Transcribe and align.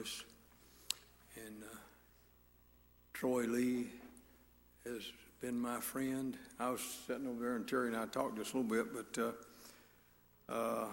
service. 0.00 0.24
And 1.36 1.62
uh, 1.62 1.76
Troy 3.12 3.42
Lee 3.42 3.86
has 4.84 5.02
been 5.40 5.60
my 5.60 5.80
friend. 5.80 6.36
I 6.58 6.70
was 6.70 6.80
sitting 7.06 7.26
over 7.26 7.40
there, 7.40 7.56
and 7.56 7.66
Terry 7.68 7.88
and 7.88 7.96
I 7.96 8.06
talked 8.06 8.36
just 8.36 8.54
a 8.54 8.58
little 8.58 8.84
bit, 8.84 8.94
but 8.94 9.22
uh, 9.22 10.52
uh, 10.52 10.86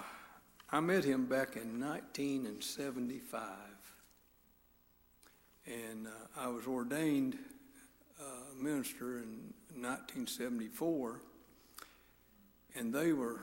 I 0.72 0.80
met 0.80 1.04
him 1.04 1.26
back 1.26 1.56
in 1.56 1.80
1975. 1.80 3.42
And 5.66 6.08
uh, 6.08 6.40
I 6.40 6.48
was 6.48 6.66
ordained 6.66 7.38
uh, 8.20 8.24
minister 8.58 9.20
in 9.20 9.54
1974, 9.76 11.22
and 12.76 12.94
they 12.94 13.12
were 13.14 13.42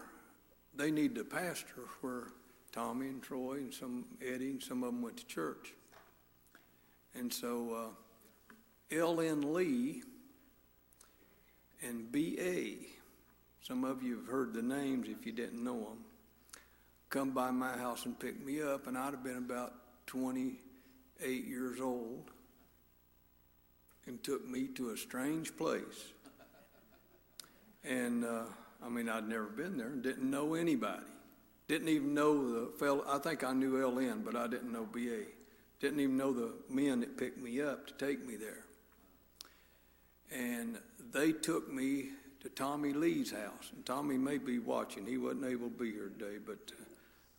they 0.77 0.91
needed 0.91 1.19
a 1.19 1.25
pastor 1.25 1.83
where 2.01 2.29
Tommy 2.75 3.07
and 3.07 3.23
Troy 3.23 3.59
and 3.59 3.73
some 3.73 4.05
Eddie 4.21 4.51
and 4.51 4.61
some 4.61 4.83
of 4.83 4.91
them 4.91 5.01
went 5.01 5.17
to 5.19 5.27
church. 5.27 5.75
And 7.15 7.33
so 7.33 7.93
uh, 8.91 8.97
L.N. 8.97 9.55
Lee 9.55 10.03
and 11.87 12.11
B.A., 12.11 12.79
some 13.65 13.85
of 13.85 14.03
you 14.03 14.17
have 14.17 14.27
heard 14.27 14.53
the 14.53 14.61
names 14.61 15.07
if 15.09 15.25
you 15.25 15.31
didn't 15.31 15.63
know 15.63 15.79
them, 15.79 15.99
come 17.11 17.31
by 17.31 17.53
my 17.53 17.79
house 17.79 18.07
and 18.07 18.19
pick 18.19 18.45
me 18.45 18.61
up, 18.61 18.89
and 18.89 18.99
I'd 18.99 19.13
have 19.13 19.23
been 19.23 19.37
about 19.37 19.75
28 20.07 21.47
years 21.47 21.81
old 21.81 22.33
and 24.07 24.21
took 24.25 24.45
me 24.49 24.67
to 24.75 24.91
a 24.91 24.97
strange 24.97 25.57
place. 25.57 26.13
And 27.85 28.25
uh, 28.25 28.43
I 28.85 28.89
mean, 28.89 29.09
I'd 29.09 29.29
never 29.29 29.45
been 29.45 29.77
there 29.77 29.87
and 29.87 30.03
didn't 30.03 30.29
know 30.29 30.55
anybody. 30.55 31.05
Didn't 31.67 31.89
even 31.89 32.15
know 32.15 32.67
the 32.67 32.73
fellow. 32.79 33.05
I 33.09 33.19
think 33.19 33.43
I 33.43 33.53
knew 33.53 33.73
LN, 33.73 34.25
but 34.25 34.37
I 34.37 34.47
didn't 34.47 34.73
know 34.73 34.87
BA. 34.87 35.25
Didn't 35.81 36.01
even 36.01 36.17
know 36.17 36.33
the 36.33 36.53
men 36.69 37.01
that 37.01 37.17
picked 37.17 37.39
me 37.39 37.61
up 37.61 37.87
to 37.87 37.95
take 37.95 38.25
me 38.27 38.37
there. 38.37 38.65
And 40.31 40.79
they 41.13 41.33
took 41.33 41.73
me 41.73 42.11
to 42.41 42.49
Tommy 42.51 42.93
Lee's 42.93 43.33
house. 43.33 43.71
And 43.75 43.85
Tommy 43.87 44.19
may 44.19 44.39
be 44.39 44.59
watching. 44.59 45.07
He 45.07 45.17
wasn't 45.17 45.47
able 45.47 45.69
to 45.69 45.79
be 45.79 45.93
here 45.93 46.11
today, 46.19 46.37
but 46.45 46.59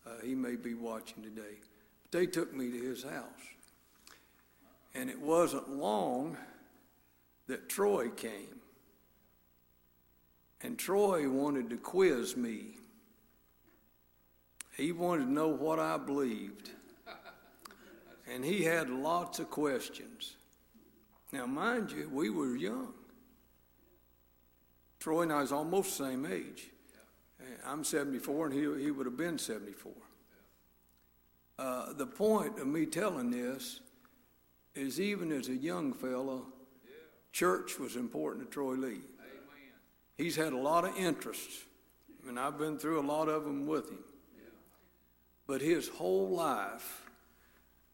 uh, 0.06 0.20
he 0.24 0.34
may 0.34 0.56
be 0.56 0.74
watching 0.74 1.22
today. 1.22 1.56
But 2.02 2.18
they 2.18 2.26
took 2.26 2.54
me 2.54 2.70
to 2.70 2.78
his 2.78 3.04
house. 3.04 3.22
And 4.94 5.10
it 5.10 5.20
wasn't 5.20 5.68
long 5.68 6.36
that 7.46 7.68
Troy 7.68 8.08
came. 8.08 8.60
And 10.62 10.78
Troy 10.78 11.28
wanted 11.28 11.70
to 11.70 11.76
quiz 11.76 12.36
me. 12.36 12.78
He 14.76 14.92
wanted 14.92 15.24
to 15.24 15.32
know 15.32 15.48
what 15.48 15.78
I 15.78 15.96
believed. 15.96 16.70
And 18.30 18.44
he 18.44 18.64
had 18.64 18.90
lots 18.90 19.38
of 19.38 19.50
questions. 19.50 20.34
Now, 21.32 21.46
mind 21.46 21.92
you, 21.92 22.10
we 22.12 22.28
were 22.28 22.56
young. 22.56 22.92
Troy 25.00 25.22
and 25.22 25.32
I 25.32 25.40
was 25.40 25.52
almost 25.52 25.96
the 25.96 26.04
same 26.04 26.26
age. 26.26 26.70
I'm 27.64 27.84
74, 27.84 28.46
and 28.46 28.54
he, 28.54 28.84
he 28.84 28.90
would 28.90 29.06
have 29.06 29.16
been 29.16 29.38
74. 29.38 29.92
Uh, 31.58 31.92
the 31.94 32.06
point 32.06 32.58
of 32.58 32.66
me 32.66 32.86
telling 32.86 33.30
this 33.30 33.80
is 34.74 35.00
even 35.00 35.32
as 35.32 35.48
a 35.48 35.54
young 35.54 35.92
fellow, 35.92 36.46
church 37.32 37.78
was 37.78 37.96
important 37.96 38.46
to 38.46 38.50
Troy 38.52 38.74
Lee. 38.74 39.00
He's 40.18 40.36
had 40.36 40.52
a 40.52 40.58
lot 40.58 40.84
of 40.84 40.96
interests, 40.96 41.64
and 42.28 42.38
I've 42.38 42.58
been 42.58 42.78
through 42.78 43.00
a 43.00 43.06
lot 43.06 43.28
of 43.28 43.44
them 43.44 43.66
with 43.66 43.90
him. 43.90 44.04
But 45.46 45.60
his 45.60 45.88
whole 45.88 46.28
life, 46.28 47.02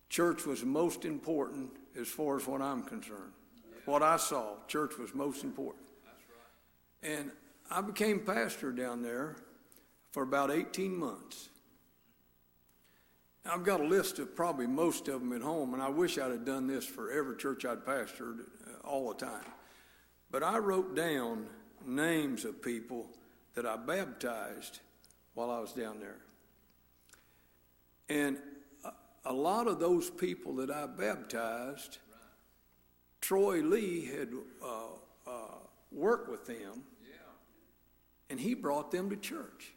church 0.08 0.46
was 0.46 0.64
most 0.64 1.04
important 1.04 1.70
as 1.98 2.08
far 2.08 2.36
as 2.36 2.46
what 2.46 2.62
I'm 2.62 2.82
concerned. 2.82 3.32
What 3.84 4.02
I 4.02 4.16
saw, 4.16 4.54
church 4.68 4.96
was 4.98 5.14
most 5.14 5.44
important. 5.44 5.84
And 7.02 7.30
I 7.70 7.80
became 7.80 8.20
pastor 8.20 8.70
down 8.70 9.02
there 9.02 9.36
for 10.12 10.22
about 10.22 10.50
18 10.50 10.96
months. 10.96 11.48
I've 13.44 13.64
got 13.64 13.80
a 13.80 13.84
list 13.84 14.20
of 14.20 14.36
probably 14.36 14.68
most 14.68 15.08
of 15.08 15.20
them 15.20 15.32
at 15.32 15.42
home, 15.42 15.74
and 15.74 15.82
I 15.82 15.88
wish 15.88 16.16
I'd 16.16 16.30
have 16.30 16.44
done 16.44 16.68
this 16.68 16.84
for 16.84 17.10
every 17.10 17.36
church 17.36 17.64
I'd 17.64 17.84
pastored 17.84 18.40
uh, 18.40 18.86
all 18.86 19.08
the 19.08 19.26
time. 19.26 19.44
But 20.30 20.44
I 20.44 20.58
wrote 20.58 20.94
down 20.94 21.46
names 21.84 22.44
of 22.44 22.62
people 22.62 23.08
that 23.54 23.66
I 23.66 23.76
baptized 23.76 24.78
while 25.34 25.50
I 25.50 25.58
was 25.58 25.72
down 25.72 25.98
there. 25.98 26.18
And 28.08 28.38
a 29.24 29.32
lot 29.32 29.66
of 29.68 29.78
those 29.78 30.10
people 30.10 30.56
that 30.56 30.70
I 30.70 30.86
baptized, 30.86 31.98
Troy 33.20 33.60
Lee 33.60 34.04
had 34.06 34.28
uh, 34.62 34.76
uh, 35.26 35.58
worked 35.90 36.28
with 36.28 36.46
them, 36.46 36.82
and 38.30 38.40
he 38.40 38.54
brought 38.54 38.90
them 38.90 39.10
to 39.10 39.16
church, 39.16 39.72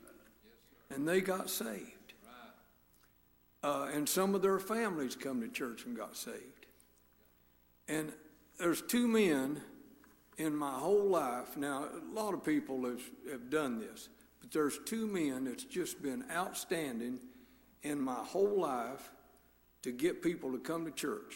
and 0.89 1.07
they 1.07 1.21
got 1.21 1.49
saved. 1.49 1.91
Uh, 3.63 3.89
and 3.91 4.07
some 4.07 4.35
of 4.35 4.43
their 4.43 4.59
families 4.59 5.15
come 5.15 5.41
to 5.41 5.47
church 5.47 5.85
and 5.85 5.97
got 5.97 6.15
saved. 6.15 6.67
And 7.87 8.13
there's 8.59 8.81
two 8.83 9.07
men 9.07 9.59
in 10.37 10.55
my 10.55 10.73
whole 10.73 11.05
life. 11.05 11.57
Now, 11.57 11.85
a 11.85 12.13
lot 12.13 12.35
of 12.35 12.43
people 12.43 12.85
have, 12.85 13.01
have 13.31 13.49
done 13.49 13.79
this, 13.79 14.09
but 14.39 14.51
there's 14.51 14.77
two 14.85 15.07
men 15.07 15.45
that's 15.45 15.63
just 15.63 16.01
been 16.03 16.23
outstanding 16.31 17.19
in 17.85 17.99
my 17.99 18.15
whole 18.15 18.59
life 18.59 19.11
to 19.83 19.91
get 19.91 20.21
people 20.21 20.51
to 20.51 20.57
come 20.57 20.85
to 20.85 20.91
church. 20.91 21.35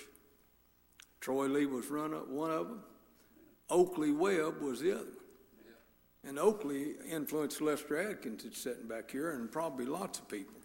Troy 1.22 1.48
Lee 1.48 1.66
was 1.66 1.90
run 1.90 2.14
up 2.14 2.28
one 2.28 2.52
of 2.52 2.68
them. 2.68 2.82
Oakley 3.70 4.12
Webb 4.12 4.62
was 4.62 4.82
the 4.82 4.96
other. 4.96 5.06
And 6.28 6.38
Oakley 6.38 6.96
influenced 7.10 7.62
Lester 7.62 7.98
Adkins 8.10 8.44
that's 8.44 8.62
sitting 8.62 8.88
back 8.88 9.12
here 9.12 9.32
and 9.32 9.50
probably 9.50 9.86
lots 9.86 10.20
of 10.20 10.28
people. 10.28 10.56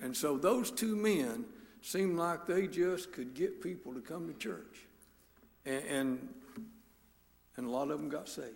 And 0.00 0.16
so 0.16 0.38
those 0.38 0.70
two 0.70 0.96
men 0.96 1.44
seemed 1.82 2.16
like 2.16 2.46
they 2.46 2.66
just 2.66 3.12
could 3.12 3.34
get 3.34 3.60
people 3.60 3.92
to 3.92 4.00
come 4.00 4.26
to 4.26 4.34
church. 4.34 4.86
And, 5.66 5.84
and 5.84 6.28
and 7.56 7.66
a 7.66 7.70
lot 7.70 7.90
of 7.90 7.98
them 7.98 8.08
got 8.08 8.28
saved. 8.28 8.50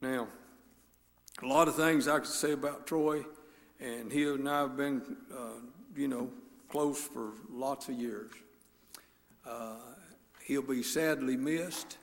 Now, 0.00 0.28
a 1.42 1.46
lot 1.46 1.68
of 1.68 1.76
things 1.76 2.08
I 2.08 2.18
could 2.18 2.26
say 2.26 2.52
about 2.52 2.86
Troy, 2.86 3.24
and 3.80 4.10
he 4.10 4.24
and 4.24 4.48
I 4.48 4.60
have 4.60 4.76
been, 4.76 5.02
uh, 5.32 5.60
you 5.94 6.08
know, 6.08 6.30
close 6.68 7.00
for 7.00 7.32
lots 7.50 7.88
of 7.88 7.94
years. 7.94 8.30
Uh, 9.46 9.76
he'll 10.44 10.62
be 10.62 10.82
sadly 10.82 11.36
missed, 11.36 11.98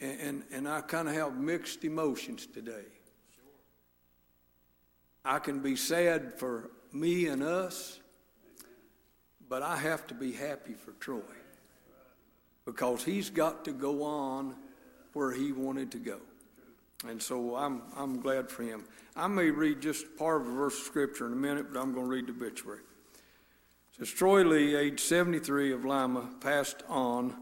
and, 0.00 0.20
and, 0.20 0.42
and 0.52 0.68
I 0.68 0.80
kind 0.80 1.08
of 1.08 1.14
have 1.14 1.36
mixed 1.36 1.84
emotions 1.84 2.46
today. 2.46 2.72
Sure. 2.72 3.50
I 5.24 5.38
can 5.38 5.60
be 5.60 5.76
sad 5.76 6.38
for 6.38 6.70
me 6.92 7.26
and 7.26 7.42
us, 7.42 8.00
but 9.48 9.62
I 9.62 9.76
have 9.76 10.06
to 10.08 10.14
be 10.14 10.32
happy 10.32 10.74
for 10.74 10.92
Troy 10.92 11.20
because 12.64 13.02
he's 13.02 13.30
got 13.30 13.64
to 13.64 13.72
go 13.72 14.02
on 14.02 14.54
where 15.14 15.32
he 15.32 15.52
wanted 15.52 15.90
to 15.92 15.98
go. 15.98 16.18
And 17.06 17.22
so 17.22 17.54
I'm, 17.54 17.82
I'm 17.96 18.20
glad 18.20 18.50
for 18.50 18.64
him. 18.64 18.84
I 19.14 19.28
may 19.28 19.50
read 19.50 19.80
just 19.80 20.16
part 20.16 20.42
of 20.42 20.48
a 20.48 20.50
verse 20.50 20.78
of 20.78 20.84
scripture 20.84 21.26
in 21.26 21.32
a 21.32 21.36
minute, 21.36 21.72
but 21.72 21.80
I'm 21.80 21.92
going 21.92 22.06
to 22.06 22.10
read 22.10 22.26
the 22.26 22.32
obituary. 22.32 22.80
It 22.80 23.98
says, 23.98 24.10
Troy 24.10 24.42
Lee, 24.42 24.74
age 24.74 25.00
73 25.00 25.72
of 25.72 25.84
Lima, 25.84 26.28
passed 26.40 26.82
on 26.88 27.36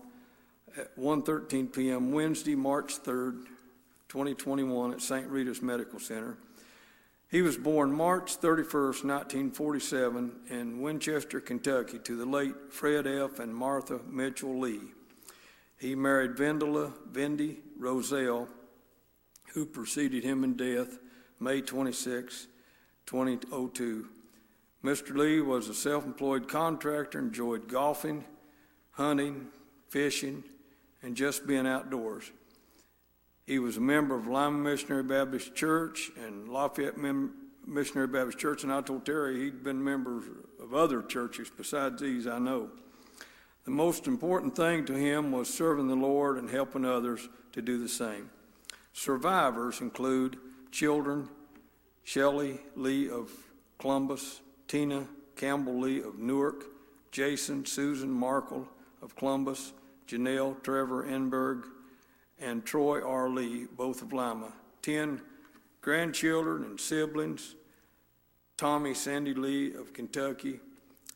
at 0.77 0.97
1.13 0.99 1.73
p.m. 1.73 2.13
Wednesday, 2.13 2.55
March 2.55 3.03
3rd, 3.03 3.47
2021 4.09 4.93
at 4.93 5.01
St. 5.01 5.27
Rita's 5.29 5.63
Medical 5.63 5.99
Center. 5.99 6.37
He 7.31 7.43
was 7.43 7.57
born 7.57 7.93
March 7.93 8.39
31st, 8.39 9.05
1947 9.05 10.33
in 10.49 10.81
Winchester, 10.81 11.41
Kentucky 11.41 11.99
to 11.99 12.17
the 12.17 12.27
late 12.27 12.55
Fred 12.71 13.07
F. 13.07 13.41
and 13.41 13.55
Martha 13.55 14.01
Mitchell 14.09 14.59
Lee. 14.59 14.81
He 15.79 15.95
married 15.95 16.37
Vendela 16.37 16.93
Vendy 17.11 17.57
Roselle, 17.79 18.49
who 19.57 19.65
preceded 19.65 20.23
him 20.23 20.45
in 20.45 20.55
death 20.55 20.99
May 21.41 21.63
26, 21.63 22.47
2002. 23.07 24.07
Mr. 24.85 25.17
Lee 25.17 25.41
was 25.41 25.71
a 25.71 25.75
self 25.75 26.05
employed 26.05 26.47
contractor, 26.47 27.19
enjoyed 27.19 27.67
golfing, 27.67 28.27
hunting, 28.91 29.47
fishing, 29.89 30.45
and 31.03 31.17
just 31.17 31.47
being 31.47 31.67
outdoors. 31.67 32.31
He 33.47 33.59
was 33.59 33.79
a 33.79 33.81
member 33.81 34.15
of 34.15 34.27
Lima 34.27 34.59
Missionary 34.59 35.03
Baptist 35.03 35.55
Church 35.55 36.11
and 36.23 36.51
Lafayette 36.51 36.99
Mem- 36.99 37.33
Missionary 37.67 38.09
Baptist 38.09 38.39
Church, 38.39 38.63
and 38.63 38.71
I 38.71 38.83
told 38.83 39.07
Terry 39.07 39.41
he'd 39.41 39.65
been 39.65 39.83
members 39.83 40.25
of 40.61 40.75
other 40.75 41.01
churches 41.01 41.51
besides 41.57 42.03
these 42.03 42.27
I 42.27 42.39
know. 42.39 42.69
The 43.65 43.71
most 43.71 44.07
important 44.07 44.55
thing 44.55 44.85
to 44.85 44.93
him 44.93 45.33
was 45.33 45.49
serving 45.49 45.89
the 45.89 45.97
Lord 45.97 46.37
and 46.37 46.51
helping 46.51 46.85
others 46.85 47.27
to 47.53 47.63
do 47.63 47.79
the 47.79 47.89
same. 47.89 48.29
Survivors 48.97 49.83
include 49.83 50.39
children 50.73 51.29
Shelley 52.05 52.59
Lee 52.77 53.11
of 53.11 53.31
Columbus, 53.79 54.41
Tina 54.69 55.07
Campbell 55.37 55.79
Lee 55.79 56.01
of 56.01 56.19
Newark, 56.19 56.65
Jason, 57.13 57.67
Susan 57.67 58.11
Markle 58.11 58.67
of 59.03 59.15
Columbus, 59.15 59.75
Janelle 60.09 60.61
Trevor 60.63 61.05
Enberg, 61.05 61.65
and 62.41 62.65
Troy 62.65 63.07
R. 63.07 63.29
Lee, 63.29 63.67
both 63.77 64.01
of 64.01 64.15
Lima. 64.15 64.55
10 64.81 65.21
grandchildren 65.83 66.65
and 66.65 66.81
siblings, 66.81 67.55
Tommy 68.57 68.95
Sandy 68.95 69.35
Lee 69.35 69.75
of 69.75 69.93
Kentucky, 69.93 70.59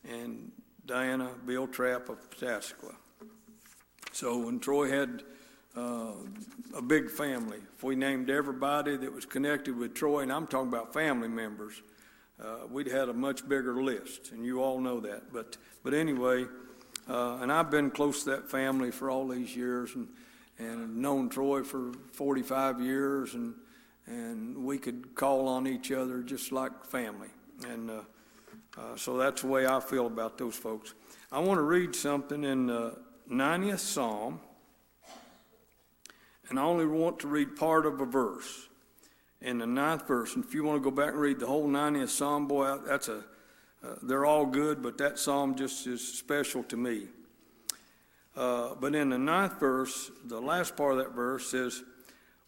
and 0.07 0.51
Diana 0.85 1.31
Bill 1.47 1.65
Trapp 1.65 2.09
of 2.09 2.29
Pataskala. 2.29 2.93
So 4.11 4.37
when 4.37 4.59
Troy 4.59 4.87
had 4.87 5.23
uh, 5.75 6.13
a 6.75 6.81
big 6.81 7.09
family, 7.09 7.59
if 7.75 7.83
we 7.83 7.95
named 7.95 8.29
everybody 8.29 8.97
that 8.97 9.13
was 9.13 9.25
connected 9.25 9.77
with 9.77 9.93
Troy, 9.93 10.19
and 10.19 10.31
I'm 10.31 10.47
talking 10.47 10.67
about 10.67 10.93
family 10.93 11.27
members, 11.27 11.81
uh, 12.41 12.67
we'd 12.69 12.87
had 12.87 13.09
a 13.09 13.13
much 13.13 13.47
bigger 13.47 13.81
list, 13.81 14.31
and 14.31 14.45
you 14.45 14.61
all 14.61 14.79
know 14.79 14.99
that. 14.99 15.31
But 15.31 15.57
but 15.83 15.93
anyway, 15.93 16.45
uh, 17.09 17.37
and 17.41 17.51
I've 17.51 17.69
been 17.69 17.91
close 17.91 18.23
to 18.23 18.31
that 18.31 18.49
family 18.49 18.91
for 18.91 19.09
all 19.09 19.27
these 19.27 19.55
years, 19.55 19.95
and 19.95 20.07
and 20.57 20.97
known 20.97 21.29
Troy 21.29 21.63
for 21.63 21.91
45 22.13 22.81
years, 22.81 23.33
and 23.33 23.55
and 24.07 24.57
we 24.57 24.77
could 24.77 25.15
call 25.15 25.47
on 25.47 25.67
each 25.67 25.91
other 25.91 26.21
just 26.21 26.51
like 26.51 26.85
family, 26.85 27.29
and 27.67 27.89
uh, 27.89 28.01
uh, 28.77 28.95
so 28.95 29.17
that's 29.17 29.41
the 29.41 29.47
way 29.47 29.67
I 29.67 29.79
feel 29.79 30.07
about 30.07 30.37
those 30.37 30.55
folks. 30.55 30.93
I 31.31 31.39
want 31.39 31.57
to 31.57 31.63
read 31.63 31.95
something 31.95 32.43
in 32.43 32.67
the 32.67 32.97
90th 33.29 33.79
Psalm, 33.79 34.39
and 36.51 36.59
I 36.59 36.63
only 36.63 36.85
want 36.85 37.19
to 37.19 37.29
read 37.29 37.55
part 37.55 37.85
of 37.85 38.01
a 38.01 38.05
verse 38.05 38.67
in 39.39 39.57
the 39.57 39.65
ninth 39.65 40.05
verse. 40.05 40.35
And 40.35 40.43
if 40.43 40.53
you 40.53 40.65
want 40.65 40.83
to 40.83 40.83
go 40.83 40.93
back 40.93 41.13
and 41.13 41.21
read 41.21 41.39
the 41.39 41.47
whole 41.47 41.65
90th 41.65 42.09
Psalm, 42.09 42.45
boy, 42.45 42.77
that's 42.85 43.07
a, 43.07 43.23
uh, 43.81 43.95
they're 44.03 44.25
all 44.25 44.45
good, 44.45 44.83
but 44.83 44.97
that 44.97 45.17
Psalm 45.17 45.55
just 45.55 45.87
is 45.87 46.05
special 46.05 46.61
to 46.63 46.75
me. 46.75 47.07
Uh, 48.35 48.75
but 48.81 48.93
in 48.95 49.11
the 49.11 49.17
ninth 49.17 49.61
verse, 49.61 50.11
the 50.25 50.41
last 50.41 50.75
part 50.75 50.91
of 50.91 50.97
that 50.97 51.13
verse 51.13 51.49
says, 51.49 51.83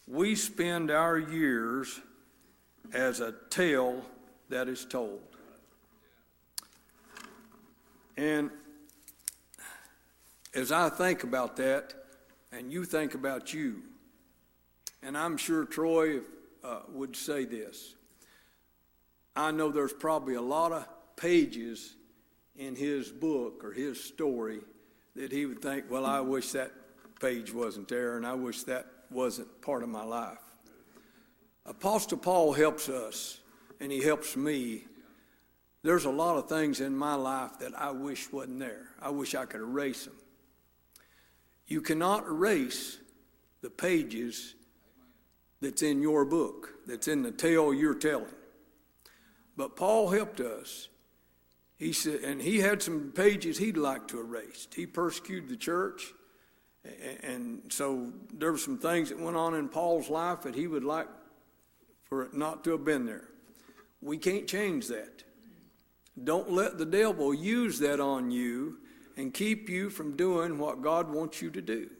We 0.06 0.34
spend 0.34 0.90
our 0.90 1.18
years 1.18 1.98
as 2.92 3.20
a 3.20 3.34
tale 3.48 4.04
that 4.50 4.68
is 4.68 4.84
told. 4.84 5.22
And 8.18 8.50
as 10.54 10.70
I 10.70 10.90
think 10.90 11.24
about 11.24 11.56
that, 11.56 11.94
and 12.52 12.70
you 12.70 12.84
think 12.84 13.14
about 13.14 13.54
you, 13.54 13.82
and 15.04 15.16
I'm 15.18 15.36
sure 15.36 15.64
Troy, 15.66 16.20
uh, 16.64 16.80
would 16.88 17.14
say 17.14 17.44
this. 17.44 17.94
I 19.36 19.50
know 19.50 19.70
there's 19.70 19.92
probably 19.92 20.34
a 20.34 20.42
lot 20.42 20.72
of 20.72 20.88
pages 21.16 21.94
in 22.56 22.74
his 22.74 23.10
book 23.10 23.62
or 23.62 23.72
his 23.72 24.02
story 24.02 24.60
that 25.14 25.30
he 25.30 25.44
would 25.44 25.60
think, 25.60 25.90
well, 25.90 26.06
I 26.06 26.20
wish 26.20 26.52
that 26.52 26.72
page 27.20 27.52
wasn't 27.52 27.88
there 27.88 28.16
and 28.16 28.26
I 28.26 28.34
wish 28.34 28.62
that 28.64 28.86
wasn't 29.10 29.60
part 29.60 29.82
of 29.82 29.88
my 29.88 30.04
life. 30.04 30.38
Apostle 31.66 32.18
Paul 32.18 32.52
helps 32.52 32.88
us 32.88 33.40
and 33.80 33.92
he 33.92 34.02
helps 34.02 34.36
me. 34.36 34.84
There's 35.82 36.06
a 36.06 36.10
lot 36.10 36.38
of 36.38 36.48
things 36.48 36.80
in 36.80 36.96
my 36.96 37.14
life 37.14 37.58
that 37.60 37.78
I 37.78 37.90
wish 37.90 38.32
wasn't 38.32 38.60
there. 38.60 38.88
I 39.02 39.10
wish 39.10 39.34
I 39.34 39.44
could 39.44 39.60
erase 39.60 40.06
them. 40.06 40.14
You 41.66 41.82
cannot 41.82 42.26
erase 42.26 42.98
the 43.60 43.70
pages 43.70 44.54
that's 45.64 45.82
in 45.82 46.00
your 46.00 46.24
book, 46.24 46.74
that's 46.86 47.08
in 47.08 47.22
the 47.22 47.32
tale 47.32 47.74
you're 47.74 47.94
telling. 47.94 48.34
But 49.56 49.76
Paul 49.76 50.08
helped 50.10 50.40
us. 50.40 50.88
He 51.76 51.92
said, 51.92 52.20
and 52.20 52.40
he 52.40 52.60
had 52.60 52.82
some 52.82 53.12
pages 53.14 53.58
he'd 53.58 53.76
like 53.76 54.06
to 54.08 54.20
erase. 54.20 54.68
He 54.74 54.86
persecuted 54.86 55.48
the 55.48 55.56
church, 55.56 56.12
and 57.22 57.62
so 57.68 58.12
there 58.32 58.52
were 58.52 58.58
some 58.58 58.78
things 58.78 59.08
that 59.08 59.18
went 59.18 59.36
on 59.36 59.54
in 59.54 59.68
Paul's 59.68 60.08
life 60.08 60.42
that 60.42 60.54
he 60.54 60.66
would 60.66 60.84
like 60.84 61.08
for 62.04 62.22
it 62.22 62.34
not 62.34 62.62
to 62.64 62.70
have 62.72 62.84
been 62.84 63.06
there. 63.06 63.28
We 64.00 64.18
can't 64.18 64.46
change 64.46 64.86
that. 64.88 65.24
Don't 66.22 66.52
let 66.52 66.78
the 66.78 66.86
devil 66.86 67.34
use 67.34 67.78
that 67.80 67.98
on 67.98 68.30
you 68.30 68.78
and 69.16 69.34
keep 69.34 69.68
you 69.68 69.90
from 69.90 70.16
doing 70.16 70.58
what 70.58 70.82
God 70.82 71.12
wants 71.12 71.42
you 71.42 71.50
to 71.50 71.62
do. 71.62 71.90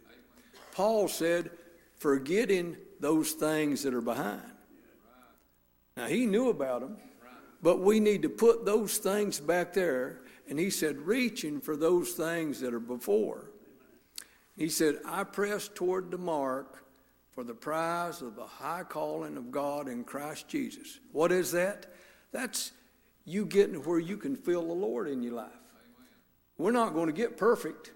Paul 0.72 1.08
said, 1.08 1.50
forgetting 1.98 2.76
those 3.04 3.32
things 3.32 3.82
that 3.82 3.92
are 3.92 4.00
behind. 4.00 4.40
Now, 5.94 6.06
he 6.06 6.24
knew 6.24 6.48
about 6.48 6.80
them, 6.80 6.96
but 7.62 7.80
we 7.80 8.00
need 8.00 8.22
to 8.22 8.30
put 8.30 8.64
those 8.64 8.96
things 8.96 9.38
back 9.38 9.74
there. 9.74 10.22
And 10.48 10.58
he 10.58 10.70
said, 10.70 10.96
reaching 10.96 11.60
for 11.60 11.76
those 11.76 12.12
things 12.12 12.60
that 12.60 12.72
are 12.72 12.80
before. 12.80 13.50
He 14.56 14.70
said, 14.70 15.00
I 15.04 15.24
press 15.24 15.68
toward 15.68 16.10
the 16.10 16.16
mark 16.16 16.82
for 17.32 17.44
the 17.44 17.52
prize 17.52 18.22
of 18.22 18.36
the 18.36 18.46
high 18.46 18.84
calling 18.84 19.36
of 19.36 19.50
God 19.50 19.86
in 19.86 20.04
Christ 20.04 20.48
Jesus. 20.48 20.98
What 21.12 21.30
is 21.30 21.52
that? 21.52 21.92
That's 22.32 22.72
you 23.26 23.44
getting 23.44 23.82
where 23.82 23.98
you 23.98 24.16
can 24.16 24.34
feel 24.34 24.66
the 24.66 24.72
Lord 24.72 25.08
in 25.08 25.22
your 25.22 25.34
life. 25.34 25.52
We're 26.56 26.72
not 26.72 26.94
going 26.94 27.08
to 27.08 27.12
get 27.12 27.36
perfect. 27.36 27.92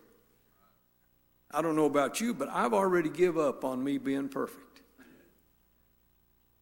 I 1.51 1.63
don't 1.63 1.77
know 1.77 1.87
about 1.87 2.21
you, 2.21 2.35
but 2.35 2.51
I've 2.51 2.75
already 2.75 3.09
give 3.09 3.39
up 3.39 3.65
on 3.65 3.83
me 3.83 3.97
being 3.97 4.29
perfect. 4.29 4.68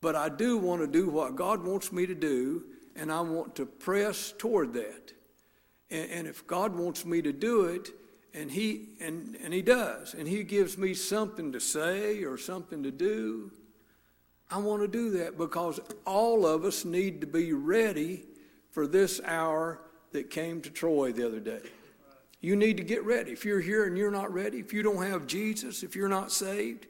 But 0.00 0.14
I 0.14 0.28
do 0.28 0.59
want 0.59 0.82
to 0.82 0.87
do 0.87 1.09
what 1.09 1.37
God 1.37 1.64
wants 1.64 1.92
me 1.92 2.06
to 2.06 2.14
do, 2.14 2.64
and 2.94 3.11
I 3.11 3.20
want 3.20 3.54
to 3.56 3.66
press 3.66 4.32
toward 4.37 4.72
that. 4.74 5.12
And, 5.90 6.11
and 6.11 6.28
if 6.28 6.46
God 6.46 6.74
wants 6.74 7.04
me 7.04 7.22
to 7.22 7.32
do 7.32 7.64
it, 7.66 7.90
and 8.35 8.50
he 8.50 8.88
and, 9.00 9.37
and 9.42 9.52
he 9.52 9.62
does, 9.62 10.14
and 10.14 10.28
he 10.28 10.42
gives 10.42 10.76
me 10.76 10.92
something 10.92 11.52
to 11.52 11.61
say 11.61 12.22
or 12.24 12.37
something 12.37 12.82
to 12.82 12.90
do, 12.90 13.50
I 14.50 14.59
want 14.59 14.82
to 14.82 14.88
do 14.88 15.11
that 15.18 15.38
because 15.38 15.80
all 16.04 16.46
of 16.46 16.64
us 16.64 16.85
need 16.85 17.20
to 17.22 17.26
be 17.26 17.52
ready 17.52 18.24
for 18.70 18.87
this 18.87 19.20
hour 19.24 19.80
that 20.12 20.30
came 20.30 20.61
to 20.61 20.70
Troy 20.70 21.12
the 21.12 21.26
other 21.26 21.40
day. 21.40 21.62
You 22.40 22.54
need 22.54 22.76
to 22.76 22.85
get 22.85 23.04
ready. 23.04 23.32
If 23.32 23.44
you're 23.44 23.61
here 23.61 23.87
and 23.87 23.96
you're 23.96 24.11
not 24.11 24.32
ready, 24.32 24.59
if 24.59 24.72
you 24.72 24.82
don't 24.82 25.02
have 25.02 25.26
Jesus, 25.26 25.82
if 25.82 25.96
you're 25.96 26.09
not 26.09 26.30
saved, 26.30 26.87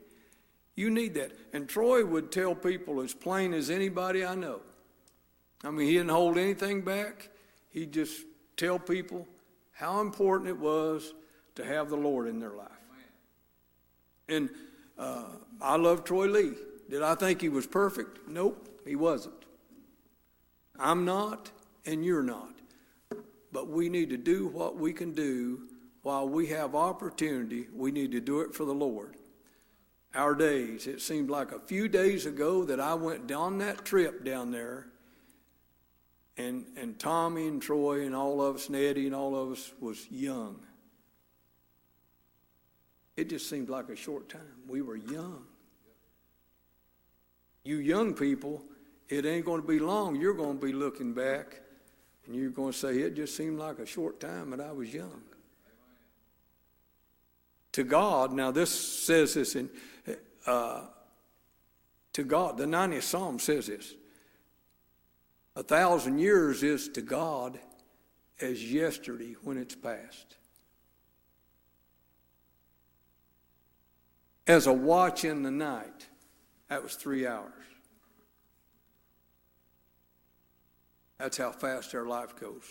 you 0.76 0.90
need 0.90 1.14
that. 1.14 1.32
And 1.54 1.68
Troy 1.68 2.04
would 2.04 2.30
tell 2.30 2.54
people 2.54 3.00
as 3.00 3.14
plain 3.14 3.54
as 3.54 3.70
anybody 3.70 4.24
I 4.24 4.34
know. 4.34 4.60
I 5.64 5.70
mean, 5.70 5.86
he 5.86 5.94
didn't 5.94 6.10
hold 6.10 6.36
anything 6.36 6.82
back. 6.82 7.30
He'd 7.70 7.92
just 7.92 8.24
tell 8.56 8.78
people 8.78 9.26
how 9.72 10.00
important 10.00 10.50
it 10.50 10.58
was 10.58 11.14
to 11.54 11.64
have 11.64 11.88
the 11.88 11.96
Lord 11.96 12.28
in 12.28 12.38
their 12.38 12.54
life. 12.54 12.68
And 14.28 14.50
uh, 14.98 15.24
I 15.60 15.76
love 15.76 16.04
Troy 16.04 16.26
Lee. 16.26 16.52
Did 16.90 17.02
I 17.02 17.14
think 17.14 17.40
he 17.40 17.48
was 17.48 17.66
perfect? 17.66 18.28
Nope, 18.28 18.68
he 18.86 18.96
wasn't. 18.96 19.34
I'm 20.78 21.04
not, 21.04 21.50
and 21.86 22.04
you're 22.04 22.22
not. 22.22 22.54
But 23.50 23.68
we 23.68 23.88
need 23.88 24.10
to 24.10 24.16
do 24.16 24.48
what 24.48 24.76
we 24.76 24.92
can 24.92 25.12
do 25.12 25.68
while 26.02 26.28
we 26.28 26.48
have 26.48 26.74
opportunity. 26.74 27.68
We 27.72 27.92
need 27.92 28.12
to 28.12 28.20
do 28.20 28.40
it 28.40 28.54
for 28.54 28.64
the 28.64 28.74
Lord 28.74 29.16
our 30.16 30.34
days. 30.34 30.86
It 30.86 31.00
seemed 31.00 31.30
like 31.30 31.52
a 31.52 31.60
few 31.60 31.88
days 31.88 32.26
ago 32.26 32.64
that 32.64 32.80
I 32.80 32.94
went 32.94 33.26
down 33.26 33.58
that 33.58 33.84
trip 33.84 34.24
down 34.24 34.50
there, 34.50 34.88
and, 36.36 36.66
and 36.76 36.98
Tommy 36.98 37.46
and 37.46 37.62
Troy 37.62 38.04
and 38.04 38.14
all 38.14 38.42
of 38.42 38.56
us, 38.56 38.66
and 38.68 38.76
Eddie 38.76 39.06
and 39.06 39.14
all 39.14 39.36
of 39.36 39.52
us 39.52 39.72
was 39.80 40.10
young. 40.10 40.58
It 43.16 43.30
just 43.30 43.48
seemed 43.48 43.68
like 43.68 43.88
a 43.88 43.96
short 43.96 44.28
time. 44.28 44.42
We 44.68 44.82
were 44.82 44.96
young. 44.96 45.44
You 47.64 47.78
young 47.78 48.14
people, 48.14 48.62
it 49.08 49.24
ain't 49.24 49.44
going 49.44 49.62
to 49.62 49.66
be 49.66 49.78
long. 49.78 50.16
You're 50.16 50.34
going 50.34 50.58
to 50.58 50.66
be 50.66 50.72
looking 50.72 51.14
back 51.14 51.62
and 52.26 52.34
you're 52.34 52.50
going 52.50 52.72
to 52.72 52.78
say, 52.78 52.98
it 52.98 53.14
just 53.14 53.36
seemed 53.36 53.58
like 53.58 53.78
a 53.78 53.86
short 53.86 54.20
time 54.20 54.50
that 54.50 54.60
I 54.60 54.72
was 54.72 54.92
young. 54.92 55.22
To 57.72 57.84
God, 57.84 58.32
now 58.32 58.50
this 58.50 58.70
says 58.70 59.34
this 59.34 59.54
in 59.54 59.70
uh, 60.46 60.82
to 62.12 62.24
God. 62.24 62.56
The 62.56 62.64
90th 62.64 63.02
Psalm 63.02 63.38
says 63.38 63.66
this 63.66 63.94
A 65.54 65.62
thousand 65.62 66.18
years 66.18 66.62
is 66.62 66.88
to 66.90 67.02
God 67.02 67.58
as 68.40 68.72
yesterday 68.72 69.34
when 69.42 69.58
it's 69.58 69.74
past. 69.74 70.36
As 74.46 74.66
a 74.66 74.72
watch 74.72 75.24
in 75.24 75.42
the 75.42 75.50
night, 75.50 76.06
that 76.68 76.82
was 76.82 76.94
three 76.94 77.26
hours. 77.26 77.52
That's 81.18 81.38
how 81.38 81.50
fast 81.50 81.94
our 81.94 82.06
life 82.06 82.36
goes. 82.36 82.64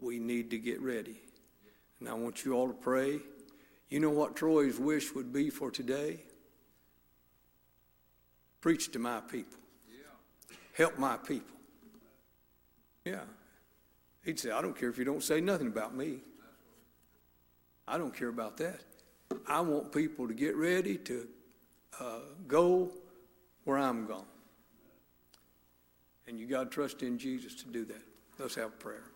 We 0.00 0.18
need 0.18 0.50
to 0.50 0.58
get 0.58 0.80
ready. 0.80 1.20
And 2.00 2.08
I 2.08 2.14
want 2.14 2.44
you 2.44 2.54
all 2.54 2.68
to 2.68 2.74
pray. 2.74 3.20
You 3.88 4.00
know 4.00 4.10
what 4.10 4.36
Troy's 4.36 4.78
wish 4.78 5.14
would 5.14 5.32
be 5.32 5.50
for 5.50 5.70
today? 5.70 6.24
Preach 8.64 8.90
to 8.92 8.98
my 8.98 9.20
people. 9.20 9.58
Help 10.72 10.98
my 10.98 11.18
people. 11.18 11.54
Yeah. 13.04 13.20
He'd 14.24 14.40
say, 14.40 14.52
I 14.52 14.62
don't 14.62 14.74
care 14.74 14.88
if 14.88 14.96
you 14.96 15.04
don't 15.04 15.22
say 15.22 15.38
nothing 15.42 15.66
about 15.66 15.94
me. 15.94 16.20
I 17.86 17.98
don't 17.98 18.16
care 18.16 18.30
about 18.30 18.56
that. 18.56 18.80
I 19.46 19.60
want 19.60 19.92
people 19.92 20.26
to 20.28 20.32
get 20.32 20.56
ready 20.56 20.96
to 20.96 21.28
uh, 22.00 22.20
go 22.48 22.90
where 23.64 23.76
I'm 23.76 24.06
gone. 24.06 24.24
And 26.26 26.38
you 26.38 26.46
got 26.46 26.64
to 26.64 26.70
trust 26.70 27.02
in 27.02 27.18
Jesus 27.18 27.54
to 27.56 27.66
do 27.66 27.84
that. 27.84 28.02
Let's 28.38 28.54
have 28.54 28.68
a 28.68 28.70
prayer. 28.70 29.10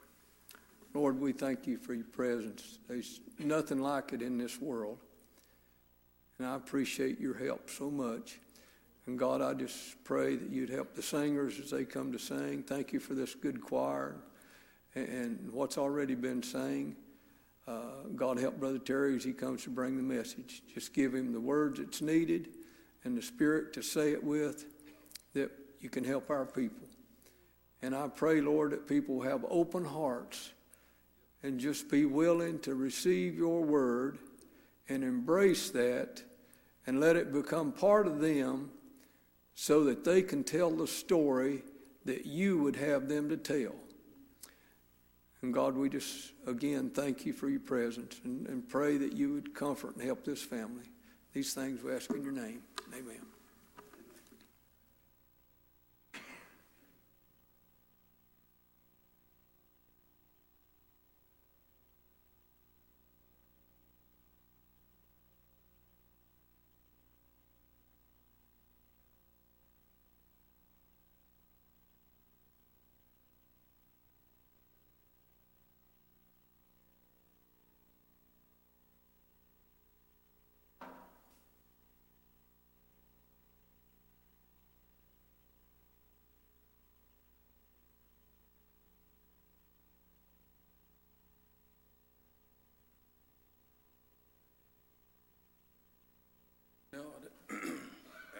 Lord, 0.92 1.18
we 1.18 1.32
thank 1.32 1.66
you 1.66 1.78
for 1.78 1.94
your 1.94 2.04
presence. 2.04 2.80
There's 2.86 3.20
nothing 3.38 3.78
like 3.78 4.12
it 4.12 4.20
in 4.20 4.36
this 4.36 4.60
world. 4.60 4.98
And 6.38 6.46
I 6.46 6.54
appreciate 6.54 7.18
your 7.18 7.32
help 7.32 7.70
so 7.70 7.90
much. 7.90 8.40
And 9.08 9.18
God, 9.18 9.40
I 9.40 9.54
just 9.54 10.04
pray 10.04 10.36
that 10.36 10.50
you'd 10.50 10.68
help 10.68 10.94
the 10.94 11.02
singers 11.02 11.58
as 11.58 11.70
they 11.70 11.86
come 11.86 12.12
to 12.12 12.18
sing. 12.18 12.62
Thank 12.62 12.92
you 12.92 13.00
for 13.00 13.14
this 13.14 13.34
good 13.34 13.58
choir 13.58 14.16
and, 14.94 15.48
what's 15.50 15.78
already 15.78 16.14
been 16.14 16.42
sang. 16.42 16.94
Uh, 17.66 18.02
God 18.14 18.38
help 18.38 18.60
Brother 18.60 18.78
Terry 18.78 19.16
as 19.16 19.24
he 19.24 19.32
comes 19.32 19.64
to 19.64 19.70
bring 19.70 19.96
the 19.96 20.02
message. 20.02 20.60
Just 20.74 20.92
give 20.92 21.14
him 21.14 21.32
the 21.32 21.40
words 21.40 21.80
that's 21.80 22.02
needed 22.02 22.50
and 23.04 23.16
the 23.16 23.22
spirit 23.22 23.72
to 23.72 23.82
say 23.82 24.12
it 24.12 24.22
with 24.22 24.66
that 25.32 25.52
you 25.80 25.88
can 25.88 26.04
help 26.04 26.28
our 26.28 26.44
people. 26.44 26.86
And 27.80 27.96
I 27.96 28.08
pray, 28.08 28.42
Lord, 28.42 28.72
that 28.72 28.86
people 28.86 29.22
have 29.22 29.42
open 29.48 29.86
hearts 29.86 30.52
and 31.42 31.58
just 31.58 31.90
be 31.90 32.04
willing 32.04 32.58
to 32.58 32.74
receive 32.74 33.38
your 33.38 33.62
word 33.62 34.18
and 34.86 35.02
embrace 35.02 35.70
that 35.70 36.22
and 36.86 37.00
let 37.00 37.16
it 37.16 37.32
become 37.32 37.72
part 37.72 38.06
of 38.06 38.20
them 38.20 38.68
so 39.60 39.82
that 39.82 40.04
they 40.04 40.22
can 40.22 40.44
tell 40.44 40.70
the 40.70 40.86
story 40.86 41.64
that 42.04 42.24
you 42.24 42.58
would 42.58 42.76
have 42.76 43.08
them 43.08 43.28
to 43.28 43.36
tell. 43.36 43.74
And 45.42 45.52
God, 45.52 45.74
we 45.74 45.88
just 45.88 46.30
again 46.46 46.90
thank 46.90 47.26
you 47.26 47.32
for 47.32 47.48
your 47.48 47.58
presence 47.58 48.20
and, 48.22 48.46
and 48.46 48.68
pray 48.68 48.98
that 48.98 49.14
you 49.14 49.34
would 49.34 49.56
comfort 49.56 49.96
and 49.96 50.04
help 50.04 50.24
this 50.24 50.40
family. 50.40 50.84
These 51.32 51.54
things 51.54 51.82
we 51.82 51.92
ask 51.92 52.08
in 52.10 52.22
your 52.22 52.30
name. 52.30 52.62
Amen. 52.96 53.37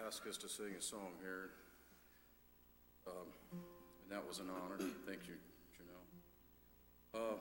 Ask 0.09 0.25
us 0.25 0.41
to 0.41 0.49
sing 0.49 0.73
a 0.73 0.81
song 0.81 1.13
here. 1.21 1.53
Um, 3.05 3.29
and 3.53 4.09
that 4.09 4.25
was 4.25 4.41
an 4.41 4.49
honor. 4.49 4.81
Thank 5.05 5.29
you, 5.29 5.37
Janelle. 5.77 6.09
Uh, 7.13 7.37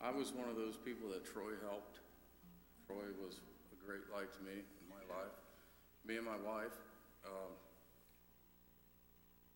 I 0.00 0.08
was 0.08 0.32
one 0.32 0.48
of 0.48 0.56
those 0.56 0.80
people 0.80 1.12
that 1.12 1.28
Troy 1.28 1.52
helped. 1.60 2.00
Troy 2.88 3.04
was 3.20 3.44
a 3.68 3.76
great 3.84 4.08
light 4.08 4.32
to 4.32 4.40
me 4.40 4.64
in 4.64 4.86
my 4.88 5.04
life. 5.12 5.36
Me 6.08 6.16
and 6.16 6.24
my 6.24 6.40
wife. 6.40 6.72
Um, 7.28 7.52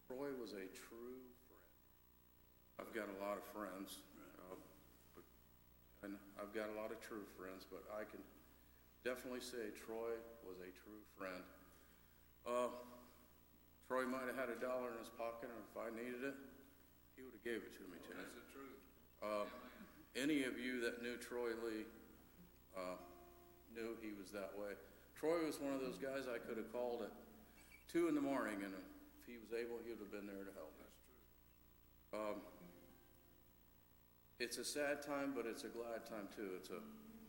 Troy 0.04 0.37
was 0.37 0.52
a 0.52 0.68
true 0.76 1.16
friend. 1.48 1.72
I've 2.76 2.92
got 2.92 3.09
a 3.09 3.18
lot 3.24 3.40
of 3.40 3.44
friends, 3.56 4.04
uh, 4.44 4.61
but, 5.16 5.24
and 6.04 6.20
I've 6.37 6.52
got 6.52 6.68
a 6.68 6.76
lot 6.76 6.92
of 6.92 7.00
true 7.00 7.24
friends, 7.40 7.64
but 7.64 7.88
I 7.88 8.04
can 8.04 8.20
definitely 9.00 9.40
say 9.40 9.72
Troy 9.72 10.12
was 10.44 10.61
a 10.61 10.68
true 10.85 11.00
friend. 11.16 11.40
Uh, 12.46 12.70
Troy 13.90 14.06
might 14.06 14.30
have 14.30 14.38
had 14.38 14.50
a 14.50 14.59
dollar 14.62 14.94
in 14.94 14.98
his 15.02 15.11
pocket, 15.18 15.50
and 15.50 15.62
if 15.66 15.74
I 15.74 15.90
needed 15.90 16.22
it, 16.22 16.35
he 17.18 17.22
would 17.26 17.35
have 17.35 17.46
gave 17.46 17.62
it 17.62 17.74
to 17.78 17.85
me, 17.90 17.98
Tim. 18.06 18.14
That's 18.18 18.38
the 18.38 18.46
truth. 18.54 18.78
Uh, 19.22 19.46
any 20.14 20.46
of 20.46 20.59
you 20.59 20.80
that 20.87 21.02
knew 21.02 21.18
Troy 21.18 21.54
Lee 21.62 21.87
uh, 22.74 22.98
knew 23.74 23.98
he 24.02 24.14
was 24.14 24.30
that 24.30 24.54
way. 24.54 24.78
Troy 25.14 25.46
was 25.46 25.61
one 25.61 25.74
of 25.74 25.80
those 25.80 25.98
guys 25.98 26.30
I 26.30 26.38
could 26.38 26.56
have 26.56 26.70
called 26.72 27.02
at 27.02 27.12
two 27.90 28.09
in 28.09 28.14
the 28.14 28.22
morning, 28.22 28.62
and 28.62 28.74
if 28.74 28.87
he 29.26 29.38
was 29.38 29.50
able, 29.50 29.78
he 29.82 29.90
would 29.90 30.00
have 30.00 30.12
been 30.12 30.26
there 30.26 30.44
to 30.44 30.54
help 30.54 30.74
me. 30.78 30.88
Um, 32.14 32.37
it's 34.38 34.59
a 34.59 34.64
sad 34.64 35.02
time, 35.02 35.32
but 35.35 35.46
it's 35.46 35.64
a 35.64 35.72
glad 35.72 36.04
time 36.06 36.28
too. 36.35 36.59
It's 36.61 36.70
a 36.70 36.82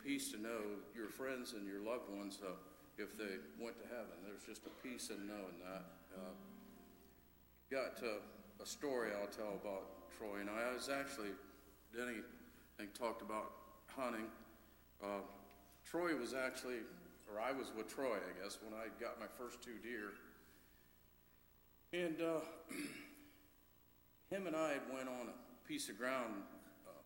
peace 0.04 0.32
to 0.32 0.38
know 0.42 0.84
your 0.96 1.08
friends 1.08 1.54
and 1.54 1.66
your 1.66 1.80
loved 1.80 2.10
ones. 2.10 2.40
Uh, 2.44 2.56
if 2.98 3.18
they 3.18 3.38
went 3.62 3.78
to 3.78 3.88
heaven. 3.88 4.18
There's 4.26 4.44
just 4.44 4.66
a 4.66 4.74
peace 4.82 5.10
in 5.10 5.28
knowing 5.28 5.62
that. 5.64 5.86
Uh, 6.14 6.34
got 7.70 7.98
to 7.98 8.18
a 8.62 8.66
story 8.66 9.10
I'll 9.14 9.30
tell 9.30 9.54
about 9.62 10.10
Troy, 10.18 10.42
and 10.42 10.50
I 10.50 10.74
was 10.74 10.90
actually, 10.90 11.30
Denny 11.96 12.26
think, 12.78 12.94
talked 12.94 13.22
about 13.22 13.52
hunting. 13.96 14.26
Uh, 15.04 15.22
Troy 15.86 16.16
was 16.16 16.34
actually, 16.34 16.82
or 17.32 17.40
I 17.40 17.52
was 17.52 17.72
with 17.78 17.94
Troy, 17.94 18.18
I 18.18 18.34
guess, 18.44 18.58
when 18.64 18.74
I 18.74 18.90
got 19.00 19.20
my 19.20 19.28
first 19.38 19.62
two 19.62 19.78
deer. 19.84 20.18
And 21.94 22.20
uh, 22.22 22.42
him 24.30 24.48
and 24.48 24.56
I 24.56 24.74
had 24.74 24.86
went 24.94 25.08
on 25.08 25.30
a 25.30 25.68
piece 25.68 25.90
of 25.90 25.98
ground 25.98 26.34
uh, 26.88 27.02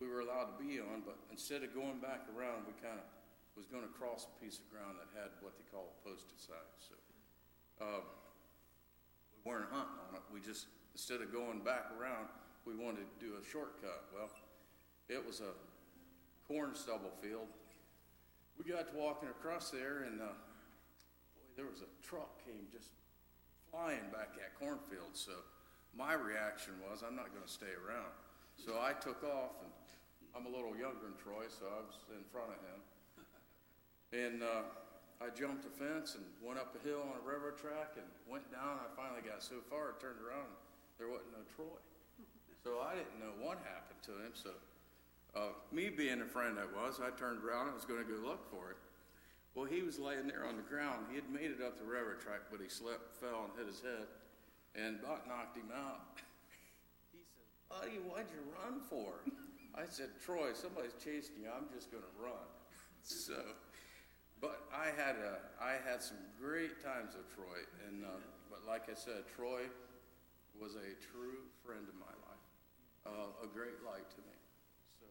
we 0.00 0.08
were 0.08 0.20
allowed 0.20 0.58
to 0.58 0.64
be 0.64 0.80
on, 0.80 1.02
but 1.06 1.16
instead 1.30 1.62
of 1.62 1.72
going 1.74 1.98
back 2.00 2.26
around, 2.36 2.66
we 2.66 2.72
kind 2.82 2.98
of 2.98 3.06
was 3.56 3.66
going 3.70 3.86
to 3.86 3.92
cross 3.94 4.26
a 4.26 4.34
piece 4.42 4.58
of 4.58 4.66
ground 4.70 4.98
that 4.98 5.08
had 5.14 5.30
what 5.38 5.54
they 5.54 5.66
call 5.70 5.94
a 5.94 5.96
posted 6.02 6.38
sign. 6.38 6.74
So 6.82 6.94
uh, 7.78 8.02
we 9.34 9.40
weren't 9.46 9.70
hunting 9.70 9.98
on 10.10 10.18
it. 10.18 10.24
We 10.34 10.42
just, 10.42 10.66
instead 10.94 11.22
of 11.22 11.30
going 11.30 11.62
back 11.62 11.90
around, 11.94 12.26
we 12.66 12.74
wanted 12.74 13.06
to 13.06 13.16
do 13.22 13.38
a 13.38 13.42
shortcut. 13.46 14.10
Well, 14.10 14.30
it 15.08 15.22
was 15.22 15.38
a 15.38 15.54
corn 16.48 16.74
stubble 16.74 17.14
field. 17.22 17.46
We 18.58 18.66
got 18.66 18.90
to 18.90 18.94
walking 18.96 19.28
across 19.28 19.70
there, 19.70 20.06
and 20.06 20.20
uh, 20.20 20.34
boy, 21.34 21.46
there 21.56 21.66
was 21.66 21.82
a 21.82 21.90
truck 22.02 22.42
came 22.42 22.66
just 22.70 22.90
flying 23.70 24.10
back 24.10 24.34
that 24.38 24.58
cornfield. 24.58 25.14
So 25.14 25.32
my 25.94 26.14
reaction 26.14 26.74
was, 26.82 27.02
I'm 27.06 27.14
not 27.14 27.30
going 27.30 27.46
to 27.46 27.50
stay 27.50 27.74
around. 27.74 28.10
So 28.58 28.78
I 28.78 28.94
took 28.94 29.22
off, 29.22 29.62
and 29.62 29.70
I'm 30.34 30.46
a 30.46 30.52
little 30.54 30.74
younger 30.74 31.06
than 31.06 31.18
Troy, 31.18 31.46
so 31.50 31.66
I 31.66 31.82
was 31.82 31.98
in 32.14 32.22
front 32.30 32.50
of 32.50 32.58
him. 32.62 32.82
And 34.14 34.46
uh, 34.46 34.62
I 35.18 35.34
jumped 35.34 35.66
a 35.66 35.72
fence 35.74 36.14
and 36.14 36.22
went 36.38 36.62
up 36.62 36.70
a 36.78 36.80
hill 36.86 37.02
on 37.02 37.18
a 37.18 37.24
railroad 37.26 37.58
track 37.58 37.98
and 37.98 38.06
went 38.30 38.46
down. 38.54 38.78
I 38.78 38.86
finally 38.94 39.26
got 39.26 39.42
so 39.42 39.58
far, 39.66 39.90
I 39.90 39.94
turned 39.98 40.22
around, 40.22 40.46
there 41.02 41.10
wasn't 41.10 41.34
no 41.34 41.42
Troy. 41.50 41.82
So 42.62 42.78
I 42.78 42.94
didn't 42.94 43.18
know 43.18 43.34
what 43.42 43.58
happened 43.66 43.98
to 44.06 44.14
him. 44.22 44.32
So 44.32 44.54
uh, 45.34 45.50
me 45.74 45.90
being 45.90 46.22
the 46.22 46.30
friend 46.30 46.56
I 46.62 46.70
was, 46.70 47.02
I 47.02 47.10
turned 47.18 47.42
around 47.42 47.74
and 47.74 47.74
was 47.74 47.84
going 47.84 48.00
to 48.00 48.08
go 48.08 48.22
look 48.22 48.46
for 48.46 48.70
it. 48.70 48.78
Well, 49.54 49.66
he 49.66 49.82
was 49.82 49.98
laying 49.98 50.26
there 50.26 50.46
on 50.46 50.56
the 50.56 50.66
ground. 50.66 51.06
He 51.10 51.16
had 51.18 51.28
made 51.30 51.50
it 51.50 51.58
up 51.58 51.78
the 51.78 51.84
railroad 51.86 52.22
track, 52.22 52.50
but 52.50 52.62
he 52.62 52.70
slipped, 52.70 53.18
fell, 53.18 53.50
and 53.50 53.52
hit 53.58 53.66
his 53.66 53.82
head, 53.82 54.06
and 54.74 54.98
about 54.98 55.26
knocked 55.26 55.56
him 55.56 55.70
out. 55.70 56.18
he 57.14 57.22
said, 57.22 57.46
"Buddy, 57.70 58.02
what'd 58.02 58.26
you 58.34 58.42
run 58.50 58.82
for?" 58.82 59.22
I 59.74 59.86
said, 59.86 60.10
"Troy, 60.18 60.54
somebody's 60.54 60.98
chasing 60.98 61.38
you. 61.42 61.50
I'm 61.54 61.70
just 61.70 61.90
going 61.90 62.02
to 62.02 62.14
run." 62.22 62.46
So 63.06 63.34
but 64.44 64.68
I 64.68 64.92
had 64.92 65.16
a, 65.16 65.40
I 65.56 65.80
had 65.80 66.04
some 66.04 66.20
great 66.36 66.84
times 66.84 67.16
with 67.16 67.24
Troy, 67.32 67.64
and 67.88 68.04
uh, 68.04 68.20
but 68.52 68.60
like 68.68 68.92
I 68.92 68.94
said, 68.94 69.24
Troy 69.32 69.64
was 70.60 70.76
a 70.76 70.92
true 71.00 71.48
friend 71.64 71.88
of 71.88 71.96
my 71.96 72.12
life, 72.28 72.44
uh, 73.08 73.44
a 73.44 73.48
great 73.48 73.80
light 73.80 74.04
to 74.04 74.20
me. 74.28 74.36
So, 75.00 75.08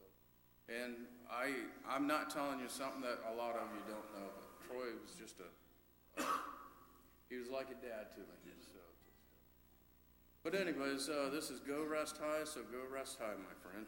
and 0.70 1.10
I, 1.26 1.50
I'm 1.90 2.06
not 2.06 2.30
telling 2.30 2.62
you 2.62 2.70
something 2.70 3.02
that 3.02 3.26
a 3.26 3.34
lot 3.34 3.58
of 3.58 3.66
you 3.74 3.82
don't 3.90 4.06
know, 4.14 4.30
but 4.38 4.70
Troy 4.70 4.94
was 5.02 5.18
just 5.18 5.42
a, 5.42 5.50
uh, 6.22 6.30
he 7.26 7.42
was 7.42 7.50
like 7.50 7.74
a 7.74 7.80
dad 7.82 8.14
to 8.14 8.22
me. 8.22 8.54
So, 8.62 8.78
but 10.46 10.54
anyways, 10.54 11.10
uh, 11.10 11.34
this 11.34 11.50
is 11.50 11.58
Go 11.60 11.82
Rest 11.82 12.22
High, 12.22 12.46
so 12.46 12.62
go 12.70 12.86
rest 12.86 13.18
high, 13.18 13.34
my 13.34 13.56
friend. 13.66 13.88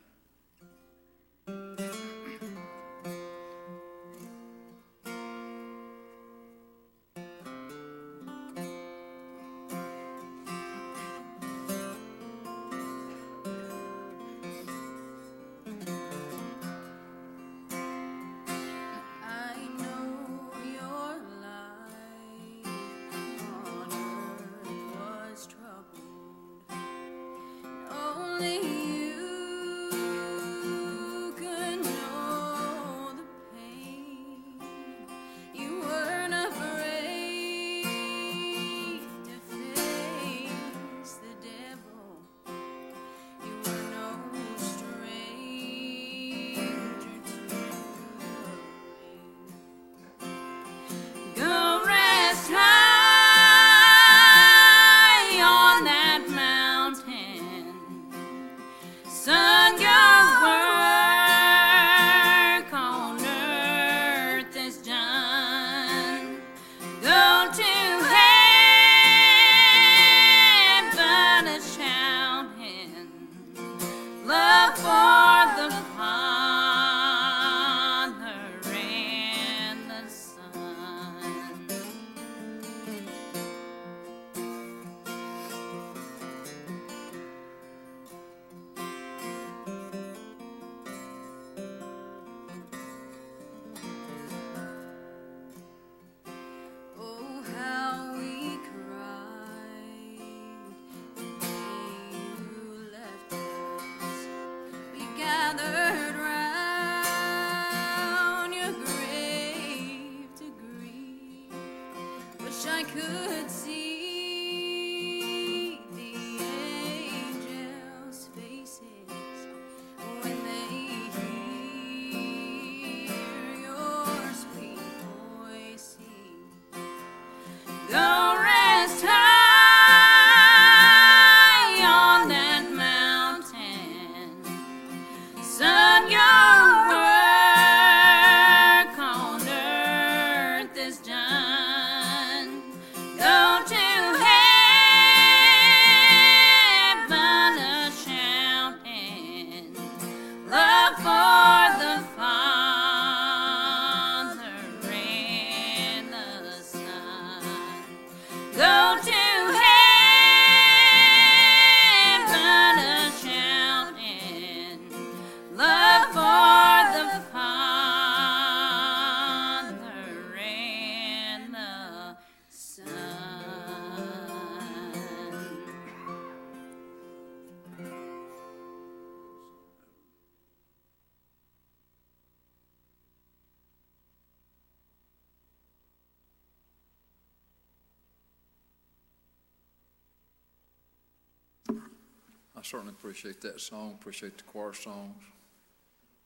Certainly 192.66 192.94
appreciate 192.98 193.42
that 193.42 193.62
song, 193.62 193.96
appreciate 194.00 194.38
the 194.40 194.44
choir 194.44 194.74
songs, 194.74 195.22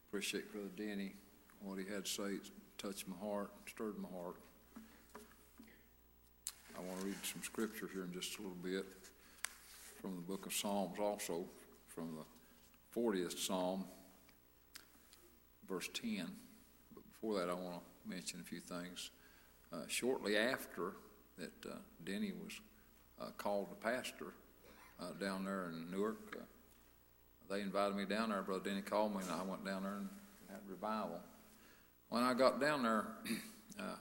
appreciate 0.07 0.49
Brother 0.53 0.69
Denny, 0.77 1.11
what 1.61 1.77
he 1.77 1.83
had 1.83 2.05
to 2.05 2.09
say, 2.09 2.23
it 2.23 2.49
touched 2.77 3.09
my 3.09 3.15
heart, 3.17 3.51
stirred 3.67 3.97
my 3.99 4.07
heart. 4.17 4.37
I 6.77 6.81
want 6.81 7.01
to 7.01 7.05
read 7.07 7.15
some 7.23 7.43
scripture 7.43 7.89
here 7.91 8.05
in 8.05 8.13
just 8.13 8.39
a 8.39 8.41
little 8.41 8.55
bit 8.63 8.85
from 10.01 10.15
the 10.15 10.21
book 10.21 10.45
of 10.45 10.53
Psalms 10.53 10.97
also, 10.97 11.43
from 11.89 12.15
the 12.15 12.97
40th 12.97 13.37
Psalm, 13.37 13.83
verse 15.67 15.89
10. 15.93 16.25
But 16.93 17.03
before 17.11 17.37
that, 17.37 17.49
I 17.49 17.53
want 17.53 17.81
to 17.83 18.09
mention 18.09 18.39
a 18.39 18.43
few 18.43 18.61
things. 18.61 19.11
Uh, 19.73 19.81
shortly 19.89 20.37
after 20.37 20.93
that, 21.37 21.51
uh, 21.69 21.75
Denny 22.05 22.31
was 22.31 22.53
uh, 23.21 23.31
called 23.37 23.69
to 23.71 23.75
pastor, 23.75 24.33
uh, 25.01 25.11
down 25.19 25.45
there 25.45 25.69
in 25.69 25.89
Newark. 25.91 26.37
Uh, 26.37 26.43
they 27.49 27.61
invited 27.61 27.95
me 27.95 28.05
down 28.05 28.29
there. 28.29 28.41
Brother 28.41 28.69
Denny 28.69 28.81
called 28.81 29.15
me, 29.15 29.21
and 29.21 29.31
I 29.31 29.43
went 29.43 29.65
down 29.65 29.83
there 29.83 29.97
and 29.97 30.09
had 30.49 30.59
revival. 30.67 31.19
When 32.09 32.23
I 32.23 32.33
got 32.33 32.59
down 32.59 32.83
there, 32.83 33.07
uh, 33.79 33.95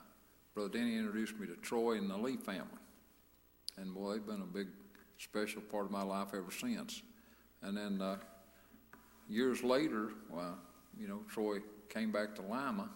Brother 0.53 0.69
Denny 0.69 0.97
introduced 0.97 1.39
me 1.39 1.47
to 1.47 1.55
Troy 1.55 1.97
and 1.97 2.09
the 2.09 2.17
Lee 2.17 2.37
family. 2.37 2.67
And 3.77 3.93
boy, 3.93 4.13
they've 4.13 4.25
been 4.25 4.41
a 4.41 4.45
big, 4.45 4.67
special 5.17 5.61
part 5.61 5.85
of 5.85 5.91
my 5.91 6.03
life 6.03 6.29
ever 6.33 6.51
since. 6.51 7.01
And 7.61 7.75
then 7.75 8.01
uh, 8.01 8.17
years 9.27 9.63
later, 9.63 10.11
well, 10.29 10.57
you 10.99 11.07
know, 11.07 11.21
Troy 11.29 11.59
came 11.89 12.11
back 12.11 12.35
to 12.35 12.41
Lima 12.41 12.89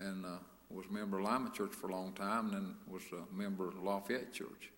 and 0.00 0.24
uh, 0.24 0.38
was 0.70 0.86
a 0.90 0.92
member 0.92 1.18
of 1.18 1.24
Lima 1.24 1.50
Church 1.50 1.72
for 1.72 1.88
a 1.88 1.92
long 1.92 2.12
time, 2.12 2.46
and 2.46 2.54
then 2.54 2.74
was 2.88 3.02
a 3.12 3.34
member 3.34 3.68
of 3.68 3.82
Lafayette 3.82 4.32
Church. 4.32 4.72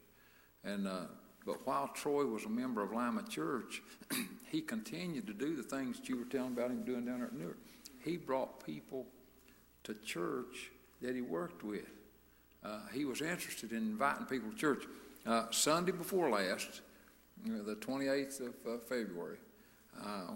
And 0.65 0.87
uh, 0.87 1.07
but 1.47 1.65
while 1.65 1.89
Troy 1.95 2.27
was 2.27 2.45
a 2.45 2.49
member 2.49 2.83
of 2.83 2.93
Lima 2.93 3.23
Church, 3.23 3.81
he 4.51 4.61
continued 4.61 5.29
to 5.29 5.33
do 5.33 5.55
the 5.55 5.63
things 5.63 6.01
that 6.01 6.09
you 6.09 6.19
were 6.19 6.25
telling 6.25 6.53
about 6.53 6.71
him 6.71 6.85
doing 6.85 7.07
down 7.07 7.21
there 7.21 7.29
at 7.29 7.35
Newark. 7.35 7.59
He 8.05 8.17
brought 8.17 8.67
people 8.67 9.07
to 9.85 9.95
church 9.95 10.71
that 11.01 11.15
he 11.15 11.21
worked 11.21 11.63
with. 11.63 11.87
Uh, 12.65 12.81
he 12.93 13.05
was 13.05 13.23
interested 13.23 13.71
in 13.71 13.79
inviting 13.79 14.27
people 14.27 14.51
to 14.51 14.57
church. 14.57 14.85
Uh, 15.25 15.45
Sunday 15.51 15.93
before 15.93 16.31
last, 16.31 16.81
the 17.45 17.77
28th 17.77 18.41
of 18.41 18.55
uh, 18.67 18.79
February, 18.89 19.39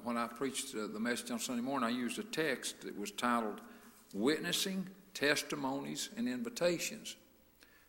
when 0.04 0.16
I 0.16 0.28
preached 0.28 0.74
uh, 0.74 0.86
the 0.86 1.00
message 1.00 1.32
on 1.32 1.40
Sunday 1.40 1.62
morning, 1.62 1.88
I 1.88 1.92
used 1.92 2.18
a 2.20 2.24
text 2.24 2.82
that 2.82 2.96
was 2.98 3.11
titled 3.11 3.61
Witnessing, 4.14 4.86
Testimonies, 5.12 6.11
and 6.16 6.28
Invitations. 6.28 7.16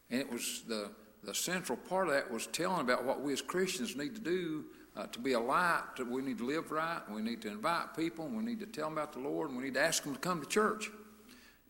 And 0.10 0.20
it 0.20 0.32
was 0.32 0.64
the 0.68 0.92
the 1.24 1.36
central 1.36 1.78
part 1.78 2.08
of 2.08 2.14
that 2.14 2.32
was 2.32 2.48
telling 2.48 2.82
about 2.82 3.04
what 3.04 3.22
we 3.22 3.34
as 3.34 3.42
Christians 3.42 3.96
need 3.96 4.16
to 4.16 4.22
do 4.22 4.66
uh, 4.96 5.08
to 5.08 5.20
be 5.20 5.34
a 5.34 5.40
light. 5.40 5.84
To, 5.98 6.06
we 6.06 6.22
need 6.22 6.40
to 6.40 6.46
live 6.46 6.72
right. 6.72 7.02
We 7.10 7.22
need 7.22 7.42
to 7.44 7.50
invite 7.50 7.96
people. 7.96 8.26
And 8.26 8.38
we 8.38 8.44
need 8.44 8.60
to 8.60 8.66
tell 8.66 8.86
them 8.86 8.98
about 8.98 9.14
the 9.14 9.20
Lord. 9.20 9.50
And 9.50 9.58
we 9.58 9.66
need 9.66 9.76
to 9.76 9.82
ask 9.82 10.04
them 10.04 10.14
to 10.14 10.20
come 10.20 10.42
to 10.42 10.48
church. 10.48 10.90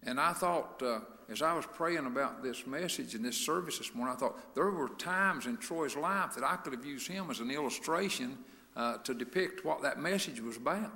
And 0.03 0.19
I 0.19 0.33
thought, 0.33 0.81
uh, 0.81 0.99
as 1.29 1.41
I 1.41 1.53
was 1.53 1.65
praying 1.65 2.05
about 2.05 2.41
this 2.41 2.65
message 2.65 3.13
and 3.13 3.23
this 3.23 3.37
service 3.37 3.77
this 3.77 3.93
morning, 3.93 4.15
I 4.15 4.19
thought 4.19 4.55
there 4.55 4.71
were 4.71 4.89
times 4.89 5.45
in 5.45 5.57
Troy's 5.57 5.95
life 5.95 6.33
that 6.35 6.43
I 6.43 6.55
could 6.55 6.73
have 6.73 6.85
used 6.85 7.07
him 7.07 7.29
as 7.29 7.39
an 7.39 7.51
illustration 7.51 8.37
uh, 8.75 8.97
to 8.97 9.13
depict 9.13 9.63
what 9.63 9.81
that 9.83 9.99
message 9.99 10.39
was 10.39 10.57
about. 10.57 10.91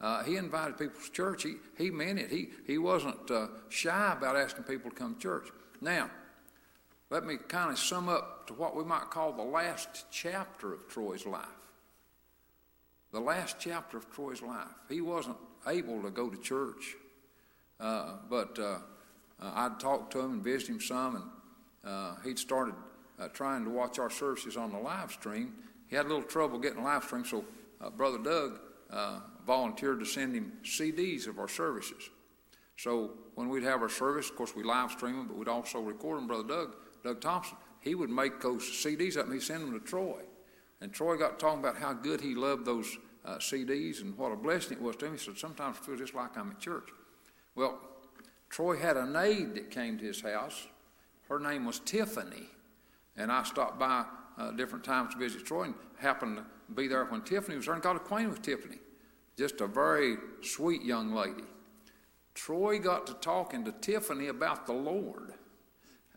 Uh, 0.00 0.22
he 0.24 0.36
invited 0.36 0.78
people 0.78 1.00
to 1.00 1.12
church. 1.12 1.42
He, 1.42 1.54
he 1.76 1.90
meant 1.90 2.18
it. 2.18 2.30
He, 2.30 2.50
he 2.66 2.78
wasn't 2.78 3.30
uh, 3.30 3.48
shy 3.68 4.14
about 4.16 4.36
asking 4.36 4.64
people 4.64 4.90
to 4.90 4.96
come 4.96 5.14
to 5.14 5.20
church. 5.20 5.48
Now, 5.80 6.10
let 7.10 7.24
me 7.24 7.36
kind 7.36 7.70
of 7.70 7.78
sum 7.78 8.08
up 8.08 8.46
to 8.48 8.54
what 8.54 8.76
we 8.76 8.84
might 8.84 9.10
call 9.10 9.32
the 9.32 9.42
last 9.42 10.06
chapter 10.10 10.72
of 10.72 10.88
Troy's 10.88 11.26
life. 11.26 11.46
The 13.12 13.20
last 13.20 13.56
chapter 13.58 13.96
of 13.96 14.10
Troy's 14.12 14.42
life. 14.42 14.66
He 14.88 15.00
wasn't 15.00 15.38
able 15.66 16.02
to 16.02 16.10
go 16.10 16.28
to 16.28 16.36
church, 16.38 16.96
uh, 17.80 18.16
but 18.28 18.58
uh, 18.58 18.62
uh, 18.62 18.76
I'd 19.40 19.80
talk 19.80 20.10
to 20.10 20.20
him 20.20 20.32
and 20.32 20.44
visit 20.44 20.68
him 20.68 20.80
some, 20.80 21.16
and 21.16 21.24
uh, 21.90 22.16
he'd 22.22 22.38
started 22.38 22.74
uh, 23.18 23.28
trying 23.28 23.64
to 23.64 23.70
watch 23.70 23.98
our 23.98 24.10
services 24.10 24.58
on 24.58 24.72
the 24.72 24.78
live 24.78 25.10
stream. 25.10 25.54
He 25.86 25.96
had 25.96 26.04
a 26.04 26.08
little 26.08 26.22
trouble 26.22 26.58
getting 26.58 26.82
live 26.84 27.04
stream, 27.04 27.24
so 27.24 27.44
Brother 27.96 28.18
Doug 28.18 28.60
volunteered 29.46 30.00
to 30.00 30.06
send 30.06 30.34
him 30.34 30.52
CDs 30.62 31.26
of 31.26 31.38
our 31.38 31.48
services. 31.48 32.10
So 32.76 33.12
when 33.34 33.48
we'd 33.48 33.62
have 33.62 33.80
our 33.80 33.88
service, 33.88 34.28
of 34.28 34.36
course, 34.36 34.54
we 34.54 34.62
live 34.62 34.92
stream 34.92 35.16
them, 35.16 35.26
but 35.26 35.36
we'd 35.36 35.48
also 35.48 35.80
record 35.80 36.18
them. 36.18 36.26
Brother 36.26 36.46
Doug, 36.46 36.76
Doug 37.08 37.20
Thompson, 37.22 37.56
he 37.80 37.94
would 37.94 38.10
make 38.10 38.42
those 38.42 38.62
CDs 38.62 39.16
up 39.16 39.24
and 39.24 39.32
he'd 39.32 39.42
send 39.42 39.62
them 39.62 39.72
to 39.72 39.84
Troy. 39.84 40.20
And 40.82 40.92
Troy 40.92 41.16
got 41.16 41.38
talking 41.38 41.60
about 41.60 41.78
how 41.78 41.94
good 41.94 42.20
he 42.20 42.34
loved 42.34 42.66
those 42.66 42.98
uh, 43.24 43.36
CDs 43.36 44.02
and 44.02 44.16
what 44.18 44.30
a 44.30 44.36
blessing 44.36 44.76
it 44.76 44.82
was 44.82 44.96
to 44.96 45.06
him. 45.06 45.12
He 45.12 45.18
said, 45.18 45.38
Sometimes 45.38 45.78
I 45.80 45.86
feel 45.86 45.96
just 45.96 46.14
like 46.14 46.36
I'm 46.36 46.50
at 46.50 46.58
church. 46.58 46.90
Well, 47.54 47.80
Troy 48.50 48.76
had 48.76 48.98
an 48.98 49.16
aide 49.16 49.54
that 49.54 49.70
came 49.70 49.96
to 49.98 50.04
his 50.04 50.20
house. 50.20 50.66
Her 51.30 51.38
name 51.38 51.64
was 51.64 51.80
Tiffany. 51.80 52.46
And 53.16 53.32
I 53.32 53.42
stopped 53.42 53.78
by 53.78 54.04
uh, 54.36 54.50
different 54.52 54.84
times 54.84 55.14
to 55.14 55.18
visit 55.18 55.46
Troy 55.46 55.64
and 55.64 55.74
happened 55.96 56.36
to 56.36 56.44
be 56.74 56.88
there 56.88 57.06
when 57.06 57.22
Tiffany 57.22 57.56
was 57.56 57.64
there 57.64 57.74
and 57.74 57.82
got 57.82 57.96
acquainted 57.96 58.28
with 58.28 58.42
Tiffany. 58.42 58.78
Just 59.38 59.62
a 59.62 59.66
very 59.66 60.16
sweet 60.42 60.82
young 60.82 61.14
lady. 61.14 61.44
Troy 62.34 62.78
got 62.78 63.06
to 63.06 63.14
talking 63.14 63.64
to 63.64 63.72
Tiffany 63.72 64.28
about 64.28 64.66
the 64.66 64.74
Lord. 64.74 65.32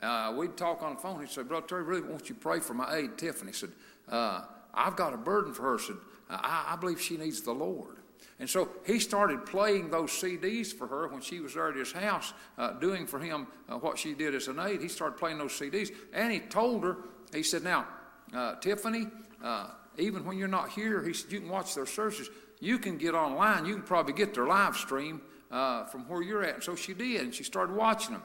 Uh, 0.02 0.34
we'd 0.36 0.58
talk 0.58 0.82
on 0.82 0.95
the 0.95 0.99
phone. 0.99 1.22
He 1.22 1.28
said, 1.28 1.47
Brother 1.47 1.68
Terry, 1.68 1.84
really 1.84 2.02
want 2.02 2.28
you 2.30 2.36
pray 2.36 2.60
for 2.60 2.74
my 2.74 2.95
aide, 2.95 3.18
Tiffany. 3.18 3.52
He 3.52 3.58
said, 3.58 3.70
uh, 4.10 4.41
I've 4.74 4.95
got 4.95 5.14
a 5.14 5.18
burden 5.18 5.54
for 5.54 5.64
her. 5.64 5.78
He 5.78 5.86
said, 5.86 5.97
I, 6.30 6.74
I 6.74 6.76
believe 6.76 6.99
she 6.99 7.18
needs 7.18 7.41
the 7.41 7.54
Lord. 7.54 7.97
And 8.39 8.49
so 8.49 8.70
he 8.86 8.99
started 8.99 9.45
playing 9.45 9.91
those 9.91 10.10
CDs 10.10 10.74
for 10.74 10.88
her 10.88 11.08
when 11.08 11.22
she 11.22 11.39
was 11.39 11.54
there 11.54 11.70
at 11.70 11.76
his 11.76 11.91
house, 11.91 12.34
uh, 12.58 12.72
doing 12.74 13.06
for 13.06 13.20
him 13.20 13.45
uh, 13.70 13.76
what 13.76 13.99
she 13.99 14.16
did 14.16 14.34
as 14.34 14.47
an 14.47 14.60
aide. 14.60 14.82
He 14.82 14.88
started 14.88 15.18
playing 15.18 15.38
those 15.38 15.52
CDs. 15.52 15.91
And 16.12 16.34
he 16.34 16.39
told 16.39 16.84
her, 16.84 16.97
he 17.34 17.43
said, 17.43 17.64
Now, 17.64 17.88
uh, 18.34 18.56
Tiffany, 18.56 19.08
uh, 19.43 19.68
even 19.97 20.26
when 20.26 20.38
you're 20.38 20.47
not 20.47 20.70
here, 20.70 21.04
he 21.04 21.14
said, 21.14 21.32
you 21.32 21.39
can 21.39 21.49
watch 21.49 21.76
their 21.76 21.86
services. 21.86 22.30
You 22.60 22.80
can 22.80 22.97
get 22.97 23.14
online. 23.14 23.66
You 23.66 23.76
can 23.76 23.84
probably 23.84 24.14
get 24.14 24.34
their 24.34 24.47
live 24.47 24.76
stream 24.76 25.22
uh, 25.52 25.86
from 25.86 26.08
where 26.08 26.24
you're 26.24 26.43
at. 26.43 26.56
And 26.56 26.64
so 26.64 26.76
she 26.76 26.95
did, 26.95 27.22
and 27.22 27.36
she 27.36 27.43
started 27.43 27.76
watching 27.76 28.14
them. 28.14 28.24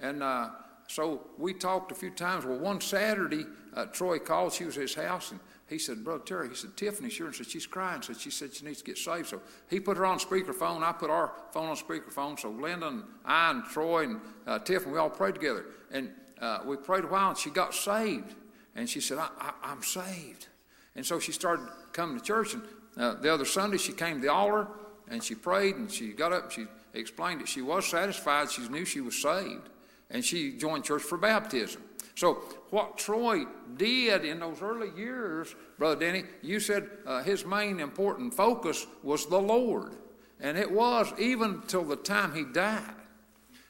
And 0.00 0.22
uh, 0.22 0.48
so 0.92 1.26
we 1.38 1.54
talked 1.54 1.90
a 1.92 1.94
few 1.94 2.10
times. 2.10 2.44
Well, 2.44 2.58
one 2.58 2.80
Saturday, 2.80 3.46
Troy 3.92 4.18
called. 4.18 4.52
She 4.52 4.64
was 4.64 4.76
at 4.76 4.82
his 4.82 4.94
house, 4.94 5.30
and 5.30 5.40
he 5.72 5.78
said, 5.78 6.04
Brother 6.04 6.22
Terry, 6.22 6.50
he 6.50 6.54
said, 6.54 6.76
Tiffany's 6.76 7.16
here 7.16 7.26
and 7.26 7.34
said, 7.34 7.46
she's 7.46 7.66
crying. 7.66 8.02
Said, 8.02 8.20
she 8.20 8.30
said 8.30 8.54
she 8.54 8.64
needs 8.64 8.78
to 8.78 8.84
get 8.84 8.98
saved. 8.98 9.28
So 9.28 9.40
he 9.70 9.80
put 9.80 9.96
her 9.96 10.04
on 10.04 10.18
speakerphone. 10.18 10.82
I 10.82 10.92
put 10.92 11.08
our 11.08 11.32
phone 11.50 11.70
on 11.70 11.76
speakerphone. 11.76 12.38
So 12.38 12.50
Linda 12.50 12.88
and 12.88 13.04
I 13.24 13.50
and 13.50 13.64
Troy 13.64 14.04
and 14.04 14.20
uh, 14.46 14.58
Tiffany, 14.58 14.92
we 14.92 14.98
all 14.98 15.08
prayed 15.08 15.34
together. 15.34 15.64
And 15.90 16.10
uh, 16.40 16.58
we 16.66 16.76
prayed 16.76 17.04
a 17.04 17.06
while 17.06 17.30
and 17.30 17.38
she 17.38 17.48
got 17.48 17.74
saved. 17.74 18.34
And 18.76 18.88
she 18.88 19.00
said, 19.00 19.18
I, 19.18 19.52
am 19.64 19.82
saved. 19.82 20.48
And 20.94 21.06
so 21.06 21.18
she 21.18 21.32
started 21.32 21.66
coming 21.92 22.18
to 22.18 22.22
church. 22.22 22.52
And 22.52 22.62
uh, 22.98 23.14
the 23.14 23.32
other 23.32 23.46
Sunday, 23.46 23.78
she 23.78 23.92
came 23.92 24.16
to 24.16 24.26
the 24.26 24.32
altar 24.32 24.68
and 25.08 25.24
she 25.24 25.34
prayed 25.34 25.76
and 25.76 25.90
she 25.90 26.08
got 26.08 26.34
up. 26.34 26.44
and 26.44 26.52
She 26.52 26.66
explained 26.92 27.40
that 27.40 27.48
she 27.48 27.62
was 27.62 27.86
satisfied. 27.86 28.50
She 28.50 28.68
knew 28.68 28.84
she 28.84 29.00
was 29.00 29.20
saved. 29.20 29.70
And 30.12 30.24
she 30.24 30.52
joined 30.56 30.84
church 30.84 31.02
for 31.02 31.18
baptism. 31.18 31.82
So, 32.14 32.34
what 32.70 32.98
Troy 32.98 33.46
did 33.76 34.24
in 34.24 34.38
those 34.38 34.62
early 34.62 34.90
years, 34.96 35.54
Brother 35.78 35.98
Denny, 35.98 36.24
you 36.42 36.60
said 36.60 36.88
uh, 37.06 37.22
his 37.22 37.44
main 37.44 37.80
important 37.80 38.34
focus 38.34 38.86
was 39.02 39.26
the 39.26 39.40
Lord. 39.40 39.96
And 40.38 40.58
it 40.58 40.70
was 40.70 41.12
even 41.18 41.62
till 41.66 41.84
the 41.84 41.96
time 41.96 42.34
he 42.34 42.44
died. 42.44 42.94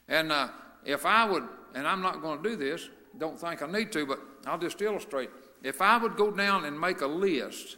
And 0.08 0.32
uh, 0.32 0.48
if 0.84 1.06
I 1.06 1.24
would, 1.24 1.44
and 1.74 1.86
I'm 1.86 2.02
not 2.02 2.20
going 2.20 2.42
to 2.42 2.50
do 2.50 2.56
this, 2.56 2.88
don't 3.18 3.38
think 3.38 3.62
I 3.62 3.66
need 3.70 3.92
to, 3.92 4.06
but 4.06 4.20
I'll 4.46 4.58
just 4.58 4.80
illustrate. 4.82 5.30
If 5.62 5.80
I 5.80 5.96
would 5.96 6.16
go 6.16 6.30
down 6.30 6.64
and 6.64 6.78
make 6.78 7.02
a 7.02 7.06
list 7.06 7.76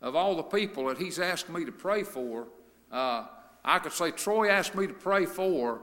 of 0.00 0.14
all 0.14 0.36
the 0.36 0.42
people 0.42 0.86
that 0.86 0.98
he's 0.98 1.18
asked 1.18 1.48
me 1.48 1.64
to 1.64 1.72
pray 1.72 2.04
for, 2.04 2.46
uh, 2.92 3.26
I 3.64 3.78
could 3.78 3.92
say, 3.92 4.10
Troy 4.10 4.50
asked 4.50 4.74
me 4.74 4.86
to 4.86 4.92
pray 4.92 5.24
for, 5.24 5.80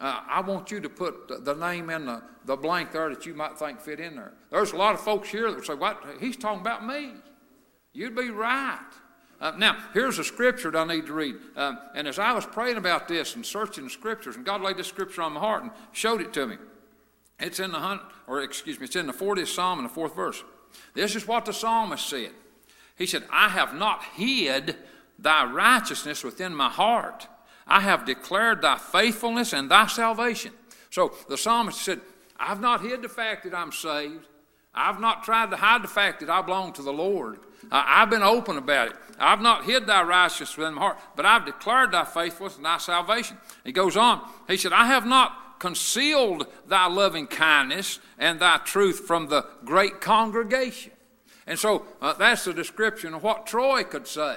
uh, 0.00 0.20
I 0.28 0.40
want 0.40 0.70
you 0.70 0.80
to 0.80 0.88
put 0.88 1.44
the 1.44 1.54
name 1.54 1.90
in 1.90 2.06
the, 2.06 2.22
the 2.44 2.56
blank 2.56 2.92
there 2.92 3.10
that 3.10 3.26
you 3.26 3.34
might 3.34 3.58
think 3.58 3.80
fit 3.80 4.00
in 4.00 4.16
there. 4.16 4.32
There's 4.50 4.72
a 4.72 4.76
lot 4.76 4.94
of 4.94 5.00
folks 5.00 5.28
here 5.28 5.50
that 5.52 5.64
say, 5.64 5.74
What? 5.74 6.02
He's 6.20 6.36
talking 6.36 6.60
about 6.60 6.86
me. 6.86 7.12
You'd 7.92 8.16
be 8.16 8.30
right. 8.30 8.80
Uh, 9.40 9.52
now, 9.58 9.76
here's 9.92 10.18
a 10.18 10.24
scripture 10.24 10.70
that 10.70 10.78
I 10.78 10.94
need 10.94 11.06
to 11.06 11.12
read. 11.12 11.34
Um, 11.56 11.78
and 11.94 12.06
as 12.06 12.18
I 12.18 12.32
was 12.32 12.46
praying 12.46 12.76
about 12.76 13.08
this 13.08 13.34
and 13.34 13.44
searching 13.44 13.84
the 13.84 13.90
scriptures, 13.90 14.36
and 14.36 14.44
God 14.44 14.62
laid 14.62 14.76
this 14.76 14.86
scripture 14.86 15.22
on 15.22 15.32
my 15.32 15.40
heart 15.40 15.64
and 15.64 15.72
showed 15.90 16.20
it 16.20 16.32
to 16.34 16.46
me. 16.46 16.56
It's 17.40 17.58
in 17.58 17.72
the 17.72 17.80
hunt, 17.80 18.02
or 18.28 18.40
excuse 18.40 18.78
me, 18.78 18.84
it's 18.84 18.94
in 18.94 19.08
the 19.08 19.12
40th 19.12 19.48
Psalm 19.48 19.80
in 19.80 19.82
the 19.82 19.88
fourth 19.88 20.14
verse. 20.14 20.44
This 20.94 21.16
is 21.16 21.26
what 21.26 21.44
the 21.44 21.52
psalmist 21.52 22.08
said. 22.08 22.30
He 22.96 23.04
said, 23.04 23.24
I 23.32 23.48
have 23.48 23.74
not 23.74 24.04
hid 24.14 24.76
thy 25.18 25.44
righteousness 25.44 26.22
within 26.22 26.54
my 26.54 26.68
heart. 26.68 27.26
I 27.72 27.80
have 27.80 28.04
declared 28.04 28.60
thy 28.60 28.76
faithfulness 28.76 29.54
and 29.54 29.70
thy 29.70 29.86
salvation. 29.86 30.52
So 30.90 31.14
the 31.30 31.38
psalmist 31.38 31.80
said, 31.80 32.02
I've 32.38 32.60
not 32.60 32.82
hid 32.82 33.00
the 33.00 33.08
fact 33.08 33.44
that 33.44 33.54
I'm 33.54 33.72
saved. 33.72 34.26
I've 34.74 35.00
not 35.00 35.24
tried 35.24 35.50
to 35.52 35.56
hide 35.56 35.82
the 35.82 35.88
fact 35.88 36.20
that 36.20 36.28
I 36.28 36.42
belong 36.42 36.74
to 36.74 36.82
the 36.82 36.92
Lord. 36.92 37.38
I've 37.70 38.10
been 38.10 38.22
open 38.22 38.58
about 38.58 38.88
it. 38.88 38.96
I've 39.18 39.40
not 39.40 39.64
hid 39.64 39.86
thy 39.86 40.02
righteousness 40.02 40.54
within 40.58 40.74
my 40.74 40.82
heart, 40.82 40.98
but 41.16 41.24
I've 41.24 41.46
declared 41.46 41.92
thy 41.92 42.04
faithfulness 42.04 42.56
and 42.56 42.66
thy 42.66 42.76
salvation. 42.76 43.38
He 43.64 43.72
goes 43.72 43.96
on. 43.96 44.20
He 44.48 44.58
said, 44.58 44.74
I 44.74 44.84
have 44.88 45.06
not 45.06 45.58
concealed 45.58 46.48
thy 46.66 46.88
loving 46.88 47.26
kindness 47.26 48.00
and 48.18 48.38
thy 48.38 48.58
truth 48.58 49.06
from 49.06 49.28
the 49.28 49.46
great 49.64 50.02
congregation. 50.02 50.92
And 51.46 51.58
so 51.58 51.86
uh, 52.02 52.12
that's 52.12 52.44
the 52.44 52.52
description 52.52 53.14
of 53.14 53.22
what 53.22 53.46
Troy 53.46 53.82
could 53.82 54.06
say. 54.06 54.36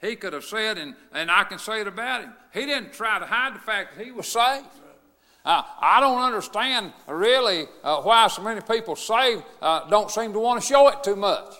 He 0.00 0.14
could 0.14 0.32
have 0.32 0.44
said, 0.44 0.78
and, 0.78 0.94
and 1.12 1.30
I 1.30 1.44
can 1.44 1.58
say 1.58 1.80
it 1.80 1.88
about 1.88 2.22
him, 2.22 2.32
he 2.52 2.66
didn't 2.66 2.92
try 2.92 3.18
to 3.18 3.26
hide 3.26 3.54
the 3.54 3.58
fact 3.58 3.96
that 3.96 4.04
he 4.04 4.12
was 4.12 4.28
saved. 4.28 4.66
Uh, 5.44 5.62
I 5.80 6.00
don't 6.00 6.20
understand 6.20 6.92
really 7.06 7.66
uh, 7.82 8.02
why 8.02 8.28
so 8.28 8.42
many 8.42 8.60
people 8.60 8.96
saved 8.96 9.42
uh, 9.62 9.88
don't 9.88 10.10
seem 10.10 10.32
to 10.32 10.38
want 10.38 10.60
to 10.60 10.66
show 10.66 10.88
it 10.88 11.02
too 11.02 11.16
much. 11.16 11.54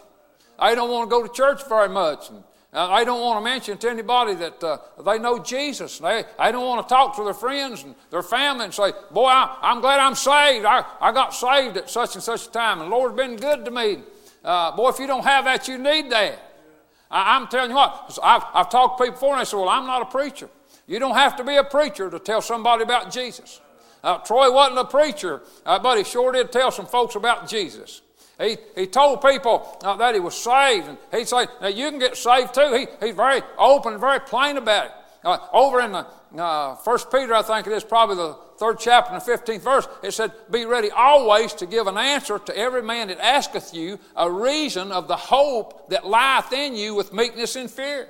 They 0.60 0.74
don't 0.74 0.90
want 0.90 1.08
to 1.08 1.10
go 1.10 1.26
to 1.26 1.32
church 1.32 1.66
very 1.68 1.88
much. 1.88 2.28
And, 2.30 2.44
uh, 2.70 2.98
they 2.98 3.04
don't 3.04 3.20
want 3.20 3.38
to 3.38 3.44
mention 3.44 3.78
to 3.78 3.88
anybody 3.88 4.34
that 4.34 4.62
uh, 4.62 4.78
they 5.04 5.18
know 5.18 5.38
Jesus. 5.38 5.98
They, 5.98 6.24
they 6.38 6.52
don't 6.52 6.66
want 6.66 6.86
to 6.86 6.94
talk 6.94 7.16
to 7.16 7.24
their 7.24 7.32
friends 7.32 7.82
and 7.82 7.94
their 8.10 8.22
family 8.22 8.66
and 8.66 8.74
say, 8.74 8.92
Boy, 9.10 9.28
I, 9.28 9.72
am 9.72 9.80
glad 9.80 10.00
I'm 10.00 10.14
saved. 10.14 10.66
I, 10.66 10.84
I 11.00 11.10
got 11.12 11.32
saved 11.32 11.78
at 11.78 11.88
such 11.88 12.14
and 12.14 12.22
such 12.22 12.46
a 12.46 12.50
time, 12.50 12.82
and 12.82 12.92
the 12.92 12.94
Lord's 12.94 13.16
been 13.16 13.36
good 13.36 13.64
to 13.64 13.70
me. 13.70 14.00
Uh, 14.44 14.76
boy, 14.76 14.90
if 14.90 14.98
you 14.98 15.06
don't 15.06 15.24
have 15.24 15.46
that, 15.46 15.66
you 15.66 15.78
need 15.78 16.10
that. 16.10 16.47
I, 17.10 17.36
am 17.36 17.48
telling 17.48 17.70
you 17.70 17.76
what, 17.76 18.18
I've, 18.22 18.44
I've 18.54 18.70
talked 18.70 18.98
to 18.98 19.04
people 19.04 19.14
before 19.14 19.34
and 19.34 19.40
they 19.40 19.44
say, 19.44 19.56
Well, 19.56 19.68
I'm 19.68 19.86
not 19.86 20.02
a 20.02 20.06
preacher. 20.06 20.48
You 20.86 20.98
don't 20.98 21.14
have 21.14 21.36
to 21.36 21.44
be 21.44 21.56
a 21.56 21.64
preacher 21.64 22.10
to 22.10 22.18
tell 22.18 22.40
somebody 22.40 22.82
about 22.82 23.10
Jesus. 23.10 23.60
Uh, 24.02 24.18
Troy 24.18 24.50
wasn't 24.50 24.78
a 24.78 24.84
preacher, 24.84 25.42
uh, 25.66 25.78
but 25.78 25.98
he 25.98 26.04
sure 26.04 26.32
did 26.32 26.52
tell 26.52 26.70
some 26.70 26.86
folks 26.86 27.14
about 27.14 27.48
Jesus. 27.48 28.02
He, 28.40 28.56
he 28.76 28.86
told 28.86 29.20
people 29.20 29.78
uh, 29.82 29.96
that 29.96 30.14
he 30.14 30.20
was 30.20 30.36
saved, 30.36 30.86
and 30.88 30.98
he'd 31.12 31.28
say, 31.28 31.46
Now 31.60 31.68
you 31.68 31.90
can 31.90 31.98
get 31.98 32.16
saved 32.16 32.54
too. 32.54 32.72
He, 33.00 33.06
he's 33.06 33.16
very 33.16 33.42
open 33.58 33.92
and 33.92 34.00
very 34.00 34.20
plain 34.20 34.56
about 34.56 34.86
it. 34.86 34.92
Uh, 35.28 35.38
over 35.52 35.82
in 35.82 35.92
the 35.92 36.06
uh, 36.42 36.74
First 36.76 37.12
Peter, 37.12 37.34
I 37.34 37.42
think 37.42 37.66
it 37.66 37.72
is 37.74 37.84
probably 37.84 38.16
the 38.16 38.34
third 38.56 38.78
chapter 38.78 39.12
and 39.12 39.20
the 39.20 39.24
fifteenth 39.26 39.62
verse. 39.62 39.86
It 40.02 40.12
said, 40.12 40.32
"Be 40.50 40.64
ready 40.64 40.90
always 40.90 41.52
to 41.54 41.66
give 41.66 41.86
an 41.86 41.98
answer 41.98 42.38
to 42.38 42.56
every 42.56 42.80
man 42.80 43.08
that 43.08 43.22
asketh 43.22 43.74
you 43.74 43.98
a 44.16 44.30
reason 44.30 44.90
of 44.90 45.06
the 45.06 45.16
hope 45.16 45.90
that 45.90 46.06
lieth 46.06 46.50
in 46.54 46.74
you 46.74 46.94
with 46.94 47.12
meekness 47.12 47.56
and 47.56 47.70
fear." 47.70 48.08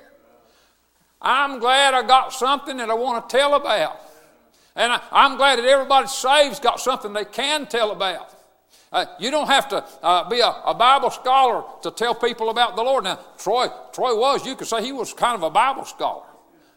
I'm 1.21 1.59
glad 1.59 1.93
I 1.93 2.07
got 2.07 2.31
something 2.31 2.77
that 2.77 2.89
I 2.89 2.93
want 2.93 3.27
to 3.27 3.37
tell 3.37 3.53
about, 3.55 3.99
and 4.77 4.93
I, 4.93 5.01
I'm 5.11 5.35
glad 5.35 5.59
that 5.59 5.65
everybody 5.65 6.07
saved's 6.07 6.61
got 6.61 6.79
something 6.79 7.11
they 7.11 7.25
can 7.25 7.65
tell 7.65 7.91
about. 7.91 8.33
Uh, 8.93 9.05
you 9.19 9.29
don't 9.29 9.47
have 9.47 9.67
to 9.67 9.83
uh, 10.01 10.29
be 10.29 10.39
a, 10.39 10.47
a, 10.47 10.73
Bible 10.73 11.09
scholar 11.09 11.65
to 11.81 11.91
tell 11.91 12.15
people 12.15 12.49
about 12.49 12.77
the 12.77 12.81
Lord. 12.81 13.03
Now, 13.03 13.19
Troy, 13.37 13.67
Troy 13.91 14.17
was, 14.17 14.45
you 14.45 14.55
could 14.55 14.67
say 14.67 14.81
he 14.81 14.93
was 14.93 15.13
kind 15.13 15.35
of 15.35 15.43
a 15.43 15.49
Bible 15.49 15.83
scholar. 15.83 16.23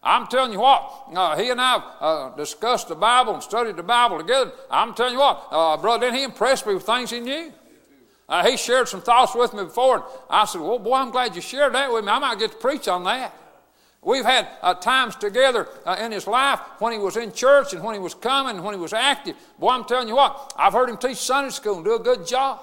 I'm 0.03 0.27
telling 0.27 0.53
you 0.53 0.61
what, 0.61 1.05
uh, 1.15 1.37
he 1.37 1.51
and 1.51 1.61
I 1.61 1.77
uh, 2.01 2.37
discussed 2.37 2.89
the 2.89 2.97
Bible 2.97 3.35
and 3.35 3.43
studied 3.43 3.77
the 3.77 3.85
Bible 3.85 4.19
together. 4.19 4.51
I'm 4.69 4.95
telling 4.95 5.13
you 5.13 5.21
what, 5.21 5.47
uh, 5.51 5.77
brother, 5.77 6.07
then 6.07 6.15
he 6.15 6.25
impressed 6.25 6.67
me 6.67 6.75
with 6.75 6.83
things 6.83 7.11
he 7.11 7.21
knew. 7.21 7.53
Uh, 8.29 8.45
he 8.49 8.57
shared 8.57 8.89
some 8.89 9.01
thoughts 9.01 9.35
with 9.35 9.53
me 9.53 9.65
before, 9.65 9.97
and 9.97 10.05
I 10.31 10.45
said, 10.45 10.61
Well, 10.61 10.79
boy, 10.79 10.95
I'm 10.95 11.11
glad 11.11 11.37
you 11.37 11.43
shared 11.43 11.75
that 11.75 11.93
with 11.93 12.05
me. 12.05 12.11
I 12.11 12.19
might 12.19 12.39
get 12.39 12.53
to 12.53 12.57
preach 12.57 12.89
on 12.89 13.05
that. 13.05 13.33
We've 14.05 14.25
had 14.25 14.49
uh, 14.63 14.75
times 14.75 15.15
together 15.15 15.69
uh, 15.87 15.97
in 16.01 16.11
his 16.11 16.27
life 16.27 16.59
when 16.81 16.93
he 16.93 16.99
was 16.99 17.17
in 17.17 17.33
church 17.33 17.73
and 17.73 17.85
when 17.85 17.95
he 17.95 18.01
was 18.01 18.15
coming 18.15 18.57
and 18.57 18.65
when 18.65 18.75
he 18.75 18.81
was 18.81 18.93
active. 18.93 19.37
Boy, 19.61 19.69
I'm 19.69 19.85
telling 19.85 20.09
you 20.09 20.17
what, 20.17 20.53
I've 20.57 20.73
heard 20.73 20.89
him 20.89 20.97
teach 20.97 21.19
Sunday 21.19 21.51
school 21.51 21.77
and 21.77 21.85
do 21.85 21.95
a 21.95 22.01
good 22.01 22.27
job. 22.27 22.61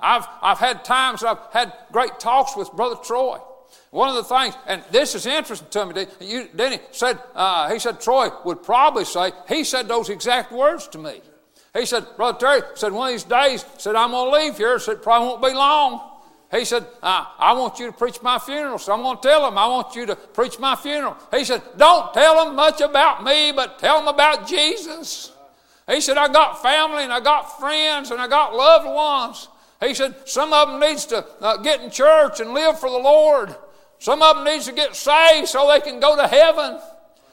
I've, 0.00 0.26
I've 0.42 0.58
had 0.58 0.84
times 0.84 1.22
I've 1.22 1.38
had 1.52 1.72
great 1.92 2.18
talks 2.18 2.56
with 2.56 2.72
Brother 2.72 2.96
Troy. 3.04 3.38
One 3.94 4.08
of 4.08 4.16
the 4.16 4.24
things, 4.24 4.56
and 4.66 4.82
this 4.90 5.14
is 5.14 5.24
interesting 5.24 5.68
to 5.70 5.86
me, 5.86 6.06
you, 6.18 6.48
Denny 6.56 6.80
said, 6.90 7.16
uh, 7.32 7.72
he 7.72 7.78
said 7.78 8.00
Troy 8.00 8.28
would 8.44 8.64
probably 8.64 9.04
say, 9.04 9.30
he 9.46 9.62
said 9.62 9.86
those 9.86 10.08
exact 10.08 10.50
words 10.50 10.88
to 10.88 10.98
me. 10.98 11.20
He 11.72 11.86
said, 11.86 12.04
Brother 12.16 12.36
Terry 12.40 12.62
said, 12.74 12.90
one 12.90 13.10
of 13.10 13.14
these 13.14 13.22
days, 13.22 13.64
said, 13.78 13.94
I'm 13.94 14.10
going 14.10 14.32
to 14.32 14.46
leave 14.46 14.56
here. 14.56 14.80
Said, 14.80 15.00
probably 15.00 15.28
won't 15.28 15.42
be 15.42 15.54
long. 15.54 16.10
He 16.50 16.64
said, 16.64 16.84
uh, 17.04 17.26
I 17.38 17.52
want 17.52 17.78
you 17.78 17.86
to 17.86 17.92
preach 17.92 18.20
my 18.20 18.40
funeral. 18.40 18.80
So 18.80 18.92
I'm 18.92 19.02
going 19.02 19.18
to 19.18 19.22
tell 19.22 19.42
them, 19.42 19.56
I 19.56 19.68
want 19.68 19.94
you 19.94 20.06
to 20.06 20.16
preach 20.16 20.58
my 20.58 20.74
funeral. 20.74 21.16
He 21.32 21.44
said, 21.44 21.62
Don't 21.76 22.12
tell 22.12 22.44
them 22.44 22.56
much 22.56 22.80
about 22.80 23.22
me, 23.22 23.52
but 23.52 23.78
tell 23.78 24.00
them 24.00 24.08
about 24.08 24.48
Jesus. 24.48 25.30
He 25.88 26.00
said, 26.00 26.18
I 26.18 26.26
got 26.26 26.60
family 26.60 27.04
and 27.04 27.12
I 27.12 27.20
got 27.20 27.60
friends 27.60 28.10
and 28.10 28.20
I 28.20 28.26
got 28.26 28.56
loved 28.56 28.86
ones. 28.86 29.48
He 29.80 29.94
said, 29.94 30.16
Some 30.24 30.52
of 30.52 30.66
them 30.66 30.80
needs 30.80 31.06
to 31.06 31.24
uh, 31.40 31.58
get 31.58 31.80
in 31.80 31.92
church 31.92 32.40
and 32.40 32.54
live 32.54 32.80
for 32.80 32.90
the 32.90 32.98
Lord. 32.98 33.54
Some 33.98 34.22
of 34.22 34.36
them 34.36 34.44
needs 34.44 34.66
to 34.66 34.72
get 34.72 34.94
saved 34.94 35.48
so 35.48 35.68
they 35.68 35.80
can 35.80 36.00
go 36.00 36.16
to 36.16 36.26
heaven. 36.26 36.80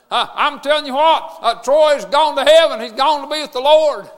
Uh, 0.09 0.27
I'm 0.33 0.59
telling 0.59 0.85
you 0.85 0.93
what, 0.93 1.37
uh, 1.41 1.61
Troy's 1.61 2.05
gone 2.05 2.35
to 2.35 2.43
heaven. 2.43 2.81
He's 2.81 2.91
gone 2.91 3.27
to 3.27 3.33
be 3.33 3.41
with 3.41 3.53
the 3.53 3.61
Lord. 3.61 4.09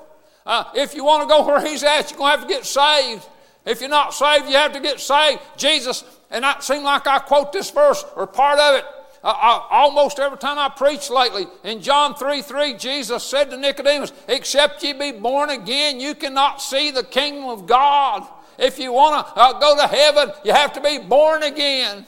Uh, 0.46 0.66
if 0.76 0.94
you 0.94 1.04
want 1.04 1.24
to 1.24 1.28
go 1.28 1.46
where 1.46 1.66
he's 1.66 1.84
at, 1.84 2.10
you're 2.10 2.18
going 2.18 2.34
to 2.34 2.40
have 2.40 2.48
to 2.48 2.54
get 2.54 2.66
saved. 2.66 3.26
If 3.66 3.80
you're 3.80 3.90
not 3.90 4.14
saved, 4.14 4.48
you 4.48 4.56
have 4.56 4.74
to 4.74 4.80
get 4.80 5.00
saved. 5.00 5.42
Jesus, 5.56 6.04
and 6.30 6.44
it 6.44 6.64
seems 6.64 6.84
like 6.84 7.08
I 7.08 7.20
quote 7.20 7.54
this 7.54 7.72
verse 7.72 8.04
or 8.16 8.28
part 8.28 8.60
of 8.60 8.76
it 8.76 8.86
uh, 9.24 9.28
uh, 9.28 9.64
almost 9.70 10.20
every 10.20 10.38
time 10.38 10.60
I 10.60 10.68
preach 10.68 11.10
lately. 11.10 11.48
In 11.64 11.82
John 11.82 12.14
3 12.14 12.42
3, 12.42 12.74
Jesus 12.74 13.24
said 13.24 13.50
to 13.52 13.58
Nicodemus, 13.58 14.12
Except 14.28 14.84
ye 14.84 14.92
be 14.94 15.12
born 15.14 15.50
again, 15.50 16.00
you 16.00 16.14
cannot 16.14 16.62
see 16.62 16.92
the 16.92 17.04
kingdom 17.04 17.46
of 17.46 17.66
God. 17.66 18.28
If 18.58 18.78
you 18.80 18.92
want 18.92 19.26
to 19.26 19.34
uh, 19.34 19.60
go 19.60 19.78
to 19.78 19.88
heaven, 19.88 20.32
you 20.44 20.52
have 20.52 20.74
to 20.74 20.82
be 20.82 21.00
born 21.00 21.44
again. 21.44 22.06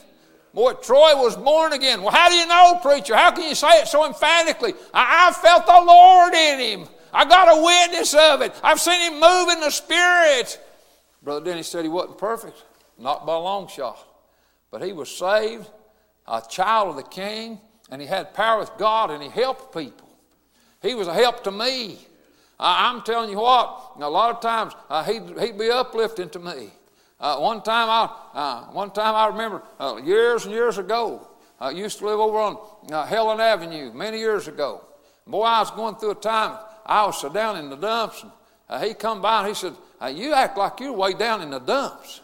Boy, 0.56 0.72
Troy 0.72 1.14
was 1.14 1.36
born 1.36 1.74
again. 1.74 2.00
Well, 2.00 2.12
how 2.12 2.30
do 2.30 2.34
you 2.34 2.46
know, 2.46 2.78
preacher? 2.80 3.14
How 3.14 3.30
can 3.30 3.46
you 3.46 3.54
say 3.54 3.82
it 3.82 3.88
so 3.88 4.06
emphatically? 4.06 4.72
I, 4.94 5.28
I 5.28 5.32
felt 5.34 5.66
the 5.66 5.84
Lord 5.84 6.32
in 6.32 6.58
him. 6.58 6.88
I 7.12 7.26
got 7.26 7.58
a 7.58 7.62
witness 7.62 8.14
of 8.14 8.40
it. 8.40 8.54
I've 8.62 8.80
seen 8.80 8.98
him 9.02 9.20
move 9.20 9.50
in 9.50 9.60
the 9.60 9.68
Spirit. 9.68 10.58
Brother 11.22 11.44
Denny 11.44 11.62
said 11.62 11.84
he 11.84 11.90
wasn't 11.90 12.16
perfect, 12.16 12.64
not 12.98 13.26
by 13.26 13.34
a 13.34 13.38
long 13.38 13.68
shot. 13.68 13.98
But 14.70 14.82
he 14.82 14.94
was 14.94 15.14
saved, 15.14 15.68
a 16.26 16.42
child 16.48 16.88
of 16.88 16.96
the 16.96 17.02
King, 17.02 17.60
and 17.90 18.00
he 18.00 18.08
had 18.08 18.32
power 18.32 18.58
with 18.58 18.70
God, 18.78 19.10
and 19.10 19.22
he 19.22 19.28
helped 19.28 19.74
people. 19.74 20.08
He 20.80 20.94
was 20.94 21.06
a 21.06 21.12
help 21.12 21.44
to 21.44 21.50
me. 21.50 21.98
I'm 22.58 23.02
telling 23.02 23.28
you 23.28 23.40
what, 23.40 23.92
a 24.00 24.08
lot 24.08 24.34
of 24.34 24.40
times 24.40 24.72
uh, 24.88 25.04
he'd, 25.04 25.38
he'd 25.38 25.58
be 25.58 25.70
uplifting 25.70 26.30
to 26.30 26.38
me. 26.38 26.70
Uh, 27.18 27.38
one 27.38 27.62
time 27.62 27.88
I, 27.88 28.10
uh, 28.34 28.60
one 28.72 28.90
time 28.90 29.14
I 29.14 29.28
remember 29.28 29.62
uh, 29.80 29.96
years 30.04 30.44
and 30.44 30.52
years 30.52 30.76
ago, 30.76 31.26
I 31.58 31.70
used 31.70 31.98
to 31.98 32.06
live 32.06 32.20
over 32.20 32.36
on 32.38 32.58
uh, 32.92 33.06
Helen 33.06 33.40
Avenue 33.40 33.90
many 33.92 34.18
years 34.18 34.48
ago. 34.48 34.84
Boy, 35.26 35.42
I 35.42 35.60
was 35.60 35.70
going 35.70 35.96
through 35.96 36.10
a 36.10 36.16
time 36.16 36.58
I 36.84 37.06
was 37.06 37.20
so 37.20 37.30
down 37.30 37.56
in 37.56 37.70
the 37.70 37.76
dumps, 37.76 38.22
and 38.22 38.32
uh, 38.68 38.80
he 38.80 38.92
come 38.92 39.22
by 39.22 39.40
and 39.40 39.48
he 39.48 39.54
said, 39.54 39.74
"You 40.14 40.34
act 40.34 40.58
like 40.58 40.78
you're 40.78 40.92
way 40.92 41.14
down 41.14 41.40
in 41.40 41.50
the 41.50 41.58
dumps." 41.58 42.20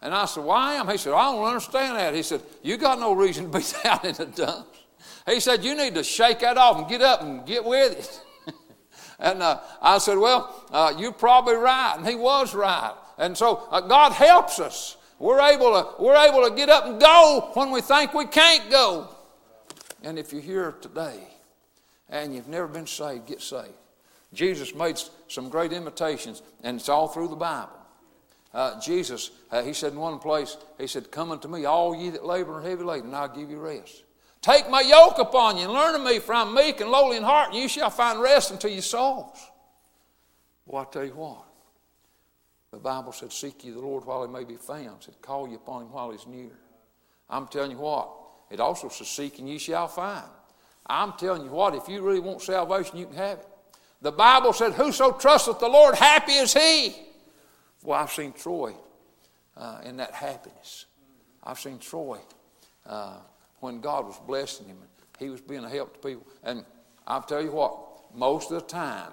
And 0.00 0.14
I 0.14 0.24
said, 0.26 0.44
"Why 0.44 0.74
am?" 0.74 0.88
He 0.88 0.96
said, 0.96 1.12
"I 1.12 1.32
don't 1.32 1.44
understand 1.44 1.96
that." 1.96 2.14
He 2.14 2.22
said, 2.22 2.40
"You 2.62 2.76
got 2.76 3.00
no 3.00 3.12
reason 3.12 3.50
to 3.50 3.58
be 3.58 3.64
down 3.82 4.00
in 4.04 4.14
the 4.14 4.26
dumps." 4.26 4.78
He 5.26 5.40
said, 5.40 5.64
"You 5.64 5.74
need 5.74 5.94
to 5.96 6.04
shake 6.04 6.38
that 6.40 6.56
off 6.56 6.78
and 6.78 6.88
get 6.88 7.02
up 7.02 7.22
and 7.22 7.44
get 7.44 7.64
with 7.64 7.98
it." 8.46 8.54
and 9.18 9.42
uh, 9.42 9.60
I 9.82 9.98
said, 9.98 10.16
"Well, 10.16 10.96
you're 10.96 11.12
probably 11.12 11.56
right," 11.56 11.94
and 11.96 12.06
he 12.06 12.14
was 12.14 12.54
right. 12.54 12.94
And 13.20 13.36
so 13.36 13.68
uh, 13.70 13.82
God 13.82 14.12
helps 14.12 14.58
us. 14.58 14.96
We're 15.20 15.40
able 15.40 15.72
to 15.72 16.02
we're 16.02 16.16
able 16.16 16.48
to 16.48 16.56
get 16.56 16.70
up 16.70 16.86
and 16.86 16.98
go 16.98 17.50
when 17.52 17.70
we 17.70 17.82
think 17.82 18.14
we 18.14 18.24
can't 18.24 18.70
go. 18.70 19.14
And 20.02 20.18
if 20.18 20.32
you're 20.32 20.42
here 20.42 20.74
today 20.80 21.20
and 22.08 22.34
you've 22.34 22.48
never 22.48 22.66
been 22.66 22.86
saved, 22.86 23.26
get 23.26 23.42
saved. 23.42 23.74
Jesus 24.32 24.74
made 24.74 24.98
some 25.28 25.50
great 25.50 25.72
imitations, 25.72 26.42
and 26.62 26.78
it's 26.78 26.88
all 26.88 27.08
through 27.08 27.28
the 27.28 27.36
Bible. 27.36 27.72
Uh, 28.54 28.80
Jesus, 28.80 29.30
uh, 29.50 29.62
he 29.62 29.72
said 29.72 29.92
in 29.92 29.98
one 29.98 30.18
place, 30.18 30.56
he 30.78 30.86
said, 30.86 31.10
Come 31.10 31.30
unto 31.30 31.48
me, 31.48 31.66
all 31.66 31.94
ye 31.94 32.10
that 32.10 32.24
labor 32.24 32.58
and 32.58 32.66
heavy 32.66 32.82
laden, 32.82 33.06
and 33.06 33.16
I'll 33.16 33.28
give 33.28 33.50
you 33.50 33.58
rest. 33.58 34.04
Take 34.40 34.70
my 34.70 34.80
yoke 34.80 35.18
upon 35.18 35.56
you 35.56 35.64
and 35.64 35.72
learn 35.72 35.94
of 35.94 36.02
me, 36.02 36.18
for 36.18 36.34
I'm 36.34 36.54
meek 36.54 36.80
and 36.80 36.90
lowly 36.90 37.16
in 37.16 37.22
heart, 37.22 37.50
and 37.50 37.58
you 37.58 37.68
shall 37.68 37.90
find 37.90 38.20
rest 38.20 38.50
unto 38.50 38.68
your 38.68 38.82
souls. 38.82 39.36
Well, 40.64 40.82
I 40.82 40.92
tell 40.92 41.04
you 41.04 41.14
what, 41.14 41.44
the 42.72 42.78
Bible 42.78 43.12
said, 43.12 43.32
Seek 43.32 43.64
ye 43.64 43.70
the 43.70 43.80
Lord 43.80 44.04
while 44.04 44.26
he 44.26 44.32
may 44.32 44.44
be 44.44 44.56
found. 44.56 45.02
Said, 45.02 45.20
Call 45.20 45.48
ye 45.48 45.54
upon 45.54 45.82
him 45.82 45.92
while 45.92 46.10
he's 46.10 46.26
near. 46.26 46.50
I'm 47.28 47.46
telling 47.48 47.72
you 47.72 47.78
what, 47.78 48.10
it 48.50 48.60
also 48.60 48.88
says, 48.88 49.08
Seek 49.08 49.38
and 49.38 49.48
ye 49.48 49.58
shall 49.58 49.88
find. 49.88 50.28
I'm 50.86 51.12
telling 51.14 51.44
you 51.44 51.50
what, 51.50 51.74
if 51.74 51.88
you 51.88 52.02
really 52.02 52.20
want 52.20 52.42
salvation, 52.42 52.98
you 52.98 53.06
can 53.06 53.16
have 53.16 53.38
it. 53.38 53.48
The 54.02 54.12
Bible 54.12 54.52
said, 54.52 54.72
Whoso 54.72 55.12
trusteth 55.12 55.58
the 55.58 55.68
Lord, 55.68 55.94
happy 55.94 56.32
is 56.32 56.54
he. 56.54 56.94
Well, 57.82 58.00
I've 58.00 58.10
seen 58.10 58.32
Troy 58.32 58.74
uh, 59.56 59.80
in 59.84 59.96
that 59.98 60.12
happiness. 60.12 60.86
I've 61.44 61.58
seen 61.58 61.78
Troy 61.78 62.18
uh, 62.86 63.18
when 63.60 63.80
God 63.80 64.06
was 64.06 64.18
blessing 64.26 64.66
him 64.66 64.76
and 64.80 64.88
he 65.18 65.28
was 65.28 65.40
being 65.40 65.64
a 65.64 65.68
help 65.68 65.94
to 65.94 66.08
people. 66.08 66.26
And 66.42 66.64
I'll 67.06 67.22
tell 67.22 67.42
you 67.42 67.52
what, 67.52 68.14
most 68.14 68.50
of 68.50 68.60
the 68.60 68.66
time, 68.66 69.12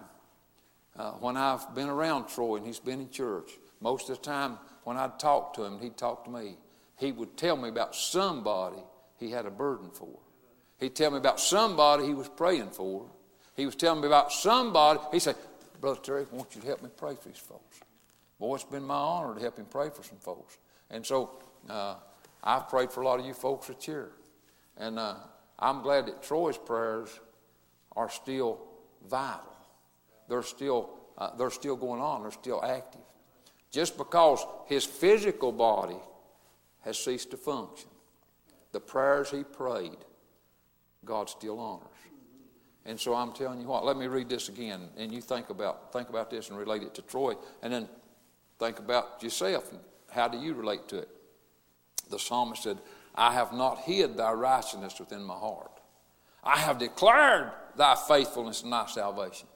uh, 0.97 1.11
when 1.13 1.37
I've 1.37 1.73
been 1.75 1.89
around 1.89 2.27
Troy 2.27 2.57
and 2.57 2.65
he's 2.65 2.79
been 2.79 3.01
in 3.01 3.09
church, 3.09 3.51
most 3.81 4.09
of 4.09 4.17
the 4.17 4.23
time 4.23 4.57
when 4.83 4.97
I'd 4.97 5.19
talk 5.19 5.53
to 5.55 5.63
him, 5.63 5.79
he'd 5.79 5.97
talk 5.97 6.25
to 6.25 6.31
me, 6.31 6.55
he 6.97 7.11
would 7.11 7.37
tell 7.37 7.55
me 7.55 7.69
about 7.69 7.95
somebody 7.95 8.77
he 9.17 9.31
had 9.31 9.45
a 9.45 9.51
burden 9.51 9.89
for. 9.91 10.19
He'd 10.79 10.95
tell 10.95 11.11
me 11.11 11.17
about 11.17 11.39
somebody 11.39 12.05
he 12.05 12.13
was 12.13 12.29
praying 12.29 12.71
for. 12.71 13.05
He 13.55 13.65
was 13.65 13.75
telling 13.75 14.01
me 14.01 14.07
about 14.07 14.31
somebody. 14.31 14.99
He 15.11 15.19
said, 15.19 15.35
Brother 15.81 15.99
Terry, 16.01 16.25
I 16.31 16.35
want 16.35 16.55
you 16.55 16.61
to 16.61 16.67
help 16.67 16.83
me 16.83 16.89
pray 16.95 17.15
for 17.15 17.27
these 17.27 17.37
folks. 17.37 17.79
Boy, 18.39 18.55
it's 18.55 18.63
been 18.63 18.83
my 18.83 18.95
honor 18.95 19.35
to 19.35 19.41
help 19.41 19.57
him 19.57 19.65
pray 19.65 19.89
for 19.89 20.03
some 20.03 20.17
folks. 20.17 20.57
And 20.89 21.05
so 21.05 21.31
uh, 21.69 21.95
I've 22.43 22.69
prayed 22.69 22.91
for 22.91 23.01
a 23.01 23.05
lot 23.05 23.19
of 23.19 23.25
you 23.25 23.33
folks 23.33 23.67
that's 23.67 23.85
here. 23.85 24.11
And 24.77 24.99
uh, 24.99 25.15
I'm 25.57 25.81
glad 25.81 26.05
that 26.07 26.21
Troy's 26.21 26.57
prayers 26.57 27.19
are 27.95 28.09
still 28.09 28.59
vital. 29.09 29.56
They're 30.27 30.43
still, 30.43 30.89
uh, 31.17 31.35
they're 31.35 31.51
still 31.51 31.75
going 31.75 32.01
on, 32.01 32.21
they're 32.21 32.31
still 32.31 32.63
active. 32.63 33.01
Just 33.71 33.97
because 33.97 34.45
his 34.67 34.85
physical 34.85 35.51
body 35.51 35.99
has 36.81 36.97
ceased 36.97 37.31
to 37.31 37.37
function, 37.37 37.89
the 38.71 38.79
prayers 38.79 39.29
he 39.29 39.43
prayed, 39.43 39.97
God 41.05 41.29
still 41.29 41.59
honors. 41.59 41.87
And 42.85 42.97
so 42.97 43.13
I'm 43.13 43.33
telling 43.33 43.59
you 43.59 43.67
what, 43.67 43.83
let 43.83 43.97
me 43.97 44.07
read 44.07 44.29
this 44.29 44.47
again, 44.47 44.87
and 44.97 45.13
you 45.13 45.21
think 45.21 45.49
about, 45.49 45.91
think 45.91 46.09
about 46.09 46.29
this 46.29 46.49
and 46.49 46.57
relate 46.57 46.83
it 46.83 46.95
to 46.95 47.01
Troy, 47.01 47.33
and 47.61 47.71
then 47.71 47.89
think 48.59 48.79
about 48.79 49.21
yourself. 49.21 49.71
and 49.71 49.81
How 50.09 50.29
do 50.29 50.37
you 50.37 50.53
relate 50.53 50.87
to 50.89 50.99
it? 50.99 51.09
The 52.09 52.17
psalmist 52.17 52.63
said, 52.63 52.77
I 53.13 53.33
have 53.33 53.51
not 53.51 53.79
hid 53.79 54.15
thy 54.15 54.31
righteousness 54.31 54.99
within 54.99 55.23
my 55.23 55.35
heart. 55.35 55.71
I 56.43 56.57
have 56.59 56.77
declared 56.77 57.51
thy 57.75 57.95
faithfulness 58.07 58.63
and 58.63 58.71
thy 58.71 58.85
salvation. 58.85 59.49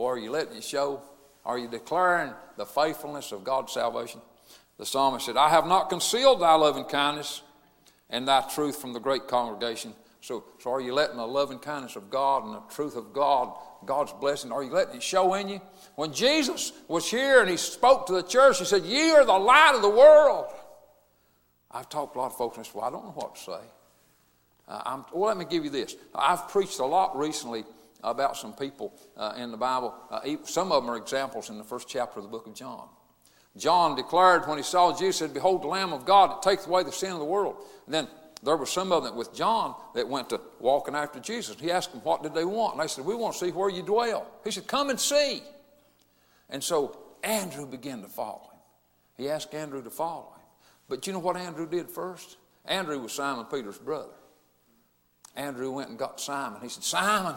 Boy, 0.00 0.12
are 0.12 0.18
you 0.18 0.30
letting 0.30 0.56
it 0.56 0.64
show? 0.64 1.02
Are 1.44 1.58
you 1.58 1.68
declaring 1.68 2.32
the 2.56 2.64
faithfulness 2.64 3.32
of 3.32 3.44
God's 3.44 3.74
salvation? 3.74 4.22
The 4.78 4.86
psalmist 4.86 5.26
said, 5.26 5.36
I 5.36 5.50
have 5.50 5.66
not 5.66 5.90
concealed 5.90 6.40
thy 6.40 6.54
loving 6.54 6.86
kindness 6.86 7.42
and 8.08 8.26
thy 8.26 8.40
truth 8.48 8.80
from 8.80 8.94
the 8.94 8.98
great 8.98 9.28
congregation. 9.28 9.92
So, 10.22 10.44
so 10.58 10.72
are 10.72 10.80
you 10.80 10.94
letting 10.94 11.18
the 11.18 11.26
loving 11.26 11.58
kindness 11.58 11.96
of 11.96 12.08
God 12.08 12.46
and 12.46 12.54
the 12.54 12.62
truth 12.74 12.96
of 12.96 13.12
God, 13.12 13.52
God's 13.84 14.14
blessing, 14.14 14.52
are 14.52 14.62
you 14.62 14.70
letting 14.70 14.96
it 14.96 15.02
show 15.02 15.34
in 15.34 15.50
you? 15.50 15.60
When 15.96 16.14
Jesus 16.14 16.72
was 16.88 17.10
here 17.10 17.42
and 17.42 17.50
he 17.50 17.58
spoke 17.58 18.06
to 18.06 18.14
the 18.14 18.22
church, 18.22 18.58
he 18.58 18.64
said, 18.64 18.84
Ye 18.84 19.10
are 19.10 19.26
the 19.26 19.38
light 19.38 19.72
of 19.74 19.82
the 19.82 19.90
world. 19.90 20.46
I've 21.70 21.90
talked 21.90 22.14
to 22.14 22.20
a 22.20 22.22
lot 22.22 22.30
of 22.30 22.38
folks 22.38 22.56
and 22.56 22.64
I 22.64 22.66
said, 22.66 22.74
Well, 22.74 22.86
I 22.86 22.90
don't 22.90 23.04
know 23.04 23.12
what 23.12 23.36
to 23.36 23.42
say. 23.42 23.60
Uh, 24.66 25.02
well, 25.12 25.28
let 25.28 25.36
me 25.36 25.44
give 25.44 25.62
you 25.62 25.70
this. 25.70 25.94
I've 26.14 26.48
preached 26.48 26.78
a 26.78 26.86
lot 26.86 27.18
recently 27.18 27.64
about 28.02 28.36
some 28.36 28.52
people 28.52 28.94
uh, 29.16 29.34
in 29.36 29.50
the 29.50 29.56
Bible. 29.56 29.94
Uh, 30.10 30.20
some 30.44 30.72
of 30.72 30.82
them 30.82 30.90
are 30.90 30.96
examples 30.96 31.50
in 31.50 31.58
the 31.58 31.64
first 31.64 31.88
chapter 31.88 32.18
of 32.18 32.24
the 32.24 32.30
book 32.30 32.46
of 32.46 32.54
John. 32.54 32.88
John 33.56 33.96
declared 33.96 34.46
when 34.46 34.58
he 34.58 34.64
saw 34.64 34.96
Jesus, 34.96 35.16
said, 35.16 35.34
Behold 35.34 35.62
the 35.62 35.68
Lamb 35.68 35.92
of 35.92 36.06
God 36.06 36.30
that 36.30 36.42
taketh 36.42 36.66
away 36.66 36.84
the 36.84 36.92
sin 36.92 37.12
of 37.12 37.18
the 37.18 37.24
world. 37.24 37.56
And 37.86 37.94
then 37.94 38.08
there 38.42 38.56
were 38.56 38.66
some 38.66 38.92
of 38.92 39.04
them 39.04 39.16
with 39.16 39.34
John 39.34 39.74
that 39.94 40.08
went 40.08 40.30
to 40.30 40.40
walking 40.60 40.94
after 40.94 41.20
Jesus. 41.20 41.56
He 41.58 41.70
asked 41.70 41.92
them, 41.92 42.00
What 42.02 42.22
did 42.22 42.32
they 42.32 42.44
want? 42.44 42.74
And 42.74 42.82
they 42.82 42.86
said, 42.88 43.04
We 43.04 43.14
want 43.14 43.34
to 43.34 43.44
see 43.44 43.50
where 43.50 43.68
you 43.68 43.82
dwell. 43.82 44.26
He 44.44 44.50
said, 44.50 44.66
Come 44.66 44.90
and 44.90 45.00
see. 45.00 45.42
And 46.48 46.62
so 46.62 46.96
Andrew 47.22 47.66
began 47.66 48.02
to 48.02 48.08
follow 48.08 48.50
him. 48.52 48.60
He 49.16 49.28
asked 49.28 49.54
Andrew 49.54 49.82
to 49.82 49.90
follow 49.90 50.32
him. 50.36 50.46
But 50.88 51.06
you 51.06 51.12
know 51.12 51.18
what 51.18 51.36
Andrew 51.36 51.68
did 51.68 51.90
first? 51.90 52.36
Andrew 52.64 52.98
was 52.98 53.12
Simon 53.12 53.46
Peter's 53.46 53.78
brother. 53.78 54.12
Andrew 55.36 55.70
went 55.70 55.90
and 55.90 55.98
got 55.98 56.20
Simon. 56.20 56.60
He 56.62 56.68
said, 56.68 56.82
Simon, 56.82 57.34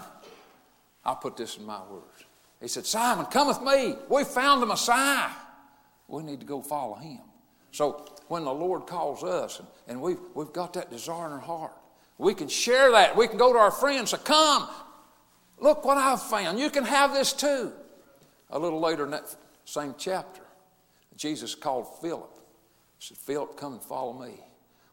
I'll 1.06 1.16
put 1.16 1.38
this 1.38 1.58
in 1.58 1.66
my 1.66 1.82
words. 1.90 2.26
He 2.62 2.68
said, 2.68 2.86
Simon, 2.86 3.26
come 3.26 3.48
with 3.50 3.62
me. 3.62 3.96
We 4.10 4.24
found 4.24 4.62
the 4.62 4.66
Messiah. 4.66 5.30
We 6.08 6.24
need 6.24 6.40
to 6.40 6.46
go 6.46 6.62
follow 6.62 6.96
him. 6.96 7.20
So 7.72 8.06
when 8.28 8.46
the 8.46 8.54
Lord 8.54 8.86
calls 8.86 9.24
us 9.24 9.60
and, 9.60 9.68
and 9.88 10.02
we've, 10.02 10.20
we've 10.34 10.54
got 10.54 10.74
that 10.74 10.90
desire 10.90 11.26
in 11.26 11.34
our 11.34 11.40
heart, 11.40 11.74
we 12.18 12.34
can 12.34 12.48
share 12.48 12.92
that. 12.92 13.18
We 13.18 13.28
can 13.28 13.38
go 13.38 13.52
to 13.52 13.60
our 13.60 13.72
friends 13.72 14.00
and 14.00 14.10
say, 14.10 14.18
Come, 14.24 14.70
look 15.60 15.84
what 15.84 15.98
I've 15.98 16.22
found. 16.22 16.60
You 16.60 16.70
can 16.70 16.86
have 16.86 17.14
this 17.14 17.34
too. 17.34 17.74
A 18.50 18.60
little 18.60 18.80
later 18.80 19.04
in 19.04 19.12
that 19.12 19.36
same 19.66 19.96
chapter, 19.98 20.44
Jesus 21.18 21.56
called 21.56 22.00
Philip 22.02 22.30
He 23.00 23.08
said, 23.08 23.18
Philip, 23.18 23.58
come 23.58 23.74
and 23.74 23.82
follow 23.82 24.14
me. 24.14 24.40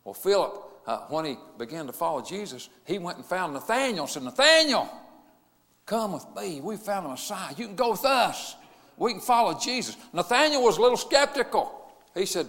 Well, 0.04 0.14
Philip, 0.14 0.64
uh, 0.86 1.00
when 1.08 1.24
he 1.26 1.36
began 1.58 1.86
to 1.86 1.92
follow 1.92 2.22
Jesus, 2.22 2.68
he 2.86 2.98
went 2.98 3.18
and 3.18 3.26
found 3.26 3.52
Nathanael 3.52 4.00
and 4.00 4.08
said, 4.08 4.22
Nathanael, 4.22 4.90
come 5.90 6.12
with 6.12 6.26
me. 6.36 6.60
We 6.60 6.76
found 6.76 7.06
the 7.06 7.10
Messiah. 7.10 7.52
You 7.56 7.66
can 7.66 7.74
go 7.74 7.90
with 7.90 8.04
us. 8.04 8.54
We 8.96 9.12
can 9.12 9.20
follow 9.20 9.58
Jesus. 9.58 9.96
Nathanael 10.12 10.62
was 10.62 10.78
a 10.78 10.80
little 10.80 10.96
skeptical. 10.96 11.92
He 12.14 12.26
said, 12.26 12.46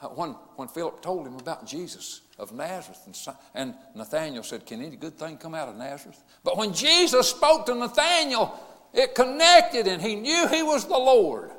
uh, 0.00 0.06
when, 0.08 0.30
when 0.56 0.68
Philip 0.68 1.02
told 1.02 1.26
him 1.26 1.36
about 1.36 1.66
Jesus 1.66 2.22
of 2.38 2.52
Nazareth, 2.52 3.00
and, 3.04 3.36
and 3.54 3.74
Nathanael 3.94 4.42
said, 4.42 4.64
Can 4.64 4.80
any 4.80 4.96
good 4.96 5.18
thing 5.18 5.36
come 5.36 5.54
out 5.54 5.68
of 5.68 5.76
Nazareth? 5.76 6.22
But 6.42 6.56
when 6.56 6.72
Jesus 6.72 7.28
spoke 7.28 7.66
to 7.66 7.74
Nathanael, 7.74 8.58
it 8.94 9.14
connected 9.14 9.86
and 9.86 10.00
he 10.00 10.16
knew 10.16 10.48
he 10.48 10.62
was 10.62 10.86
the 10.86 10.96
Lord 10.96 11.50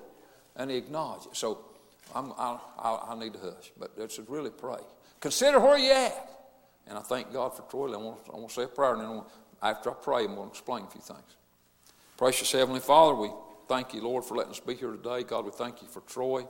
and 0.55 0.71
he 0.71 0.77
acknowledged 0.77 1.27
it. 1.27 1.35
So 1.35 1.59
I'm, 2.15 2.31
I, 2.39 2.57
I, 2.79 2.99
I 3.09 3.19
need 3.19 3.33
to 3.33 3.39
hush, 3.39 3.71
but 3.77 3.91
it's 3.97 4.17
really 4.27 4.49
pray. 4.49 4.79
Consider 5.19 5.59
where 5.59 5.77
you're 5.77 5.93
at. 5.93 6.39
And 6.87 6.97
I 6.97 7.01
thank 7.01 7.31
God 7.31 7.55
for 7.55 7.61
Troy. 7.69 7.93
I 7.93 7.97
want, 7.97 8.17
I 8.33 8.35
want 8.35 8.49
to 8.49 8.55
say 8.55 8.63
a 8.63 8.67
prayer, 8.67 8.95
and 8.95 9.01
then 9.01 9.21
after 9.61 9.91
I 9.91 9.93
pray, 9.93 10.25
I'm 10.25 10.35
going 10.35 10.49
to 10.49 10.53
explain 10.53 10.83
a 10.83 10.87
few 10.87 11.01
things. 11.01 11.35
Precious 12.17 12.51
Heavenly 12.51 12.79
Father, 12.79 13.15
we 13.15 13.31
thank 13.67 13.93
you, 13.93 14.01
Lord, 14.01 14.25
for 14.25 14.35
letting 14.35 14.51
us 14.51 14.59
be 14.59 14.75
here 14.75 14.91
today. 14.91 15.23
God, 15.23 15.45
we 15.45 15.51
thank 15.51 15.81
you 15.81 15.87
for 15.87 16.01
Troy. 16.01 16.45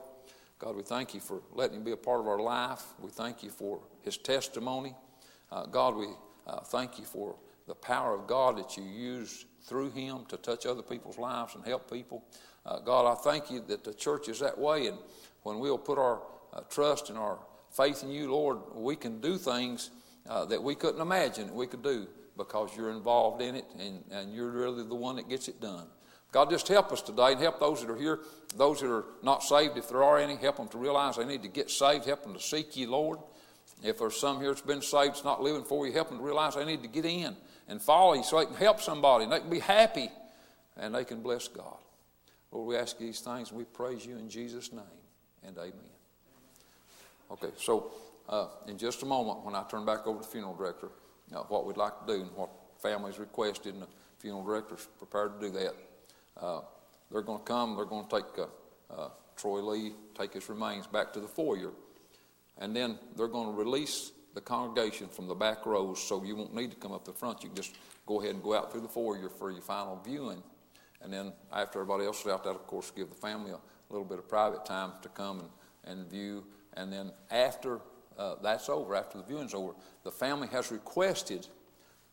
God, 0.58 0.76
we 0.76 0.84
thank 0.84 1.14
you 1.14 1.20
for 1.20 1.42
letting 1.54 1.78
him 1.78 1.84
be 1.84 1.92
a 1.92 1.98
part 1.98 2.20
of 2.20 2.28
our 2.28 2.40
life. 2.40 2.84
We 3.00 3.10
thank 3.10 3.44
you 3.44 3.50
for 3.50 3.80
his 4.02 4.18
testimony. 4.18 4.96
Uh, 5.52 5.66
God, 5.66 5.96
we 5.96 6.08
uh, 6.48 6.62
thank 6.62 7.00
you 7.00 7.06
for 7.06 7.36
the 7.68 7.76
power 7.76 8.14
of 8.14 8.28
God 8.28 8.58
that 8.58 8.78
you 8.78 8.84
use 8.84 9.46
through 9.62 9.92
him 9.92 10.26
to 10.30 10.38
touch 10.38 10.66
other 10.66 10.82
people's 10.82 11.18
lives 11.18 11.56
and 11.56 11.64
help 11.64 11.90
people. 11.90 12.24
Uh, 12.66 12.80
God, 12.80 13.10
I 13.10 13.16
thank 13.16 13.50
you 13.50 13.62
that 13.68 13.84
the 13.84 13.94
church 13.94 14.28
is 14.28 14.40
that 14.40 14.58
way, 14.58 14.88
and 14.88 14.98
when 15.44 15.60
we'll 15.60 15.78
put 15.78 15.98
our 15.98 16.22
uh, 16.54 16.62
trust 16.70 17.10
and 17.10 17.18
our 17.18 17.40
faith 17.72 18.04
in 18.04 18.10
you, 18.10 18.32
Lord, 18.32 18.58
we 18.74 18.96
can 18.96 19.22
do 19.22 19.38
things 19.38 19.92
uh, 20.28 20.46
that 20.46 20.62
we 20.62 20.76
couldn't 20.76 21.02
imagine 21.02 21.54
we 21.54 21.68
could 21.68 21.84
do 21.84 22.08
because 22.40 22.76
you're 22.76 22.90
involved 22.90 23.42
in 23.42 23.54
it 23.56 23.66
and, 23.78 24.04
and 24.10 24.34
you're 24.34 24.50
really 24.50 24.84
the 24.84 24.96
one 24.96 25.18
that 25.18 25.30
gets 25.30 25.48
it 25.48 25.62
done. 25.62 25.86
God, 26.32 26.50
just 26.50 26.68
help 26.68 26.92
us 26.92 27.02
today 27.02 27.34
and 27.34 27.40
help 27.42 27.60
those 27.60 27.82
that 27.82 27.92
are 27.92 27.98
here, 27.98 28.20
those 28.56 28.80
that 28.82 28.90
are 28.90 29.06
not 29.22 29.44
saved, 29.44 29.78
if 29.78 29.90
there 29.90 30.04
are 30.04 30.18
any, 30.18 30.36
help 30.36 30.58
them 30.58 30.68
to 30.70 30.78
realize 30.78 31.18
they 31.18 31.26
need 31.26 31.44
to 31.44 31.50
get 31.50 31.70
saved, 31.70 32.06
help 32.06 32.24
them 32.24 32.34
to 32.34 32.40
seek 32.40 32.78
you, 32.78 32.90
Lord. 32.90 33.20
If 33.84 34.00
there's 34.00 34.18
some 34.18 34.40
here 34.40 34.50
that's 34.50 34.62
been 34.62 34.82
saved, 34.82 35.14
that's 35.14 35.24
not 35.24 35.42
living 35.42 35.64
for 35.64 35.86
you, 35.86 35.94
help 35.94 36.10
them 36.10 36.20
to 36.20 36.24
realize 36.24 36.56
they 36.56 36.66
need 36.66 36.84
to 36.84 36.88
get 36.88 37.06
in 37.06 37.36
and 37.68 37.82
follow 37.82 38.14
you 38.14 38.24
so 38.24 38.40
they 38.40 38.46
can 38.46 38.56
help 38.56 38.80
somebody 38.80 39.24
and 39.24 39.34
they 39.34 39.40
can 39.40 39.50
be 39.50 39.60
happy 39.60 40.10
and 40.78 40.96
they 40.96 41.04
can 41.04 41.22
bless 41.22 41.48
God. 41.48 41.78
Lord, 42.52 42.68
we 42.68 42.78
ask 42.78 42.98
these 42.98 43.20
things 43.20 43.50
and 43.50 43.58
we 43.58 43.66
praise 43.66 44.06
you 44.06 44.18
in 44.18 44.30
Jesus' 44.30 44.72
name 44.72 44.84
and 45.44 45.58
amen. 45.58 45.74
Okay, 47.32 47.50
so 47.58 47.92
uh, 48.28 48.48
in 48.68 48.78
just 48.78 49.02
a 49.04 49.06
moment, 49.06 49.44
when 49.44 49.56
I 49.56 49.64
turn 49.64 49.86
back 49.86 50.06
over 50.06 50.20
to 50.20 50.26
the 50.26 50.32
funeral 50.32 50.56
director, 50.56 50.90
uh, 51.34 51.40
what 51.44 51.66
we'd 51.66 51.78
like 51.78 51.94
to 52.06 52.14
do 52.14 52.22
and 52.22 52.32
what 52.36 52.50
families 52.82 53.20
requested, 53.20 53.74
and 53.74 53.84
the 53.84 53.88
funeral 54.20 54.44
director's 54.44 54.88
prepared 54.98 55.40
to 55.40 55.48
do 55.48 55.54
that. 55.54 55.76
Uh, 56.40 56.62
they're 57.12 57.22
going 57.22 57.40
to 57.40 57.46
come, 57.46 57.76
they're 57.76 57.86
going 57.86 58.08
to 58.08 58.16
take 58.16 58.40
uh, 58.40 58.94
uh, 58.94 59.10
Troy 59.36 59.62
Lee, 59.62 59.94
take 60.18 60.34
his 60.34 60.48
remains 60.50 60.88
back 60.88 61.14
to 61.14 61.20
the 61.20 61.28
foyer, 61.28 61.72
and 62.58 62.76
then 62.76 62.98
they're 63.16 63.28
going 63.28 63.48
to 63.48 63.58
release 63.58 64.12
the 64.36 64.42
congregation 64.42 65.08
from 65.08 65.28
the 65.28 65.36
back 65.36 65.66
rows 65.66 66.02
so 66.02 66.24
you 66.24 66.36
won't 66.36 66.54
need 66.54 66.72
to 66.72 66.78
come 66.78 66.92
up 66.92 67.06
the 67.06 67.14
front. 67.14 67.44
You 67.44 67.50
can 67.50 67.56
just 67.56 67.76
go 68.06 68.22
ahead 68.22 68.36
and 68.36 68.44
go 68.44 68.56
out 68.56 68.72
through 68.72 68.82
the 68.82 68.88
foyer 68.88 69.30
for 69.30 69.52
your 69.52 69.62
final 69.62 70.00
viewing. 70.06 70.44
And 71.02 71.12
then 71.12 71.34
after 71.52 71.82
everybody 71.82 72.06
else 72.06 72.22
is 72.22 72.28
out, 72.28 72.44
that 72.44 72.52
of 72.52 72.68
course 72.68 72.92
give 72.92 73.10
the 73.10 73.16
family 73.16 73.52
a 73.52 73.60
little 73.90 74.06
bit 74.06 74.20
of 74.20 74.28
private 74.28 74.66
time 74.66 74.92
to 75.02 75.10
come 75.10 75.40
and, 75.40 76.00
and 76.00 76.10
view. 76.10 76.44
And 76.76 76.92
then 76.92 77.12
after 77.32 77.80
uh, 78.20 78.36
that's 78.44 78.68
over, 78.68 78.96
after 78.96 79.18
the 79.18 79.24
viewing's 79.24 79.54
over, 79.54 79.74
the 80.04 80.12
family 80.12 80.48
has 80.50 80.72
requested 80.72 81.48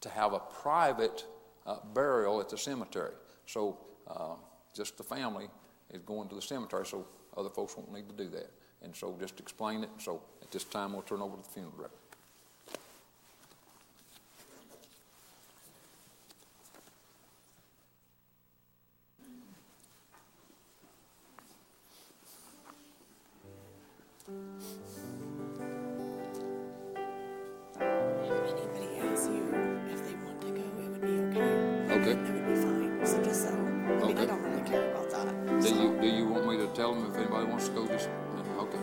to 0.01 0.09
have 0.09 0.33
a 0.33 0.39
private 0.39 1.25
uh, 1.67 1.79
burial 1.93 2.41
at 2.41 2.49
the 2.49 2.57
cemetery. 2.57 3.13
So 3.47 3.77
uh, 4.07 4.35
just 4.75 4.97
the 4.97 5.03
family 5.03 5.49
is 5.91 6.03
going 6.03 6.29
to 6.29 6.37
the 6.37 6.43
cemetery, 6.43 6.87
so 6.87 7.07
other 7.37 7.51
folks 7.51 7.77
won't 7.77 7.93
need 7.93 8.09
to 8.09 8.15
do 8.15 8.31
that. 8.31 8.51
And 8.83 8.95
so 8.95 9.17
just 9.19 9.41
explain 9.41 9.83
it. 9.83 9.91
So 9.99 10.23
at 10.43 10.51
this 10.53 10.65
time, 10.65 10.93
we'll 10.93 11.03
turn 11.03 11.21
over 11.21 11.37
to 11.37 11.43
the 11.43 11.49
funeral 11.49 11.75
director. 11.77 11.99
anybody 24.29 24.96
okay. 37.57 38.79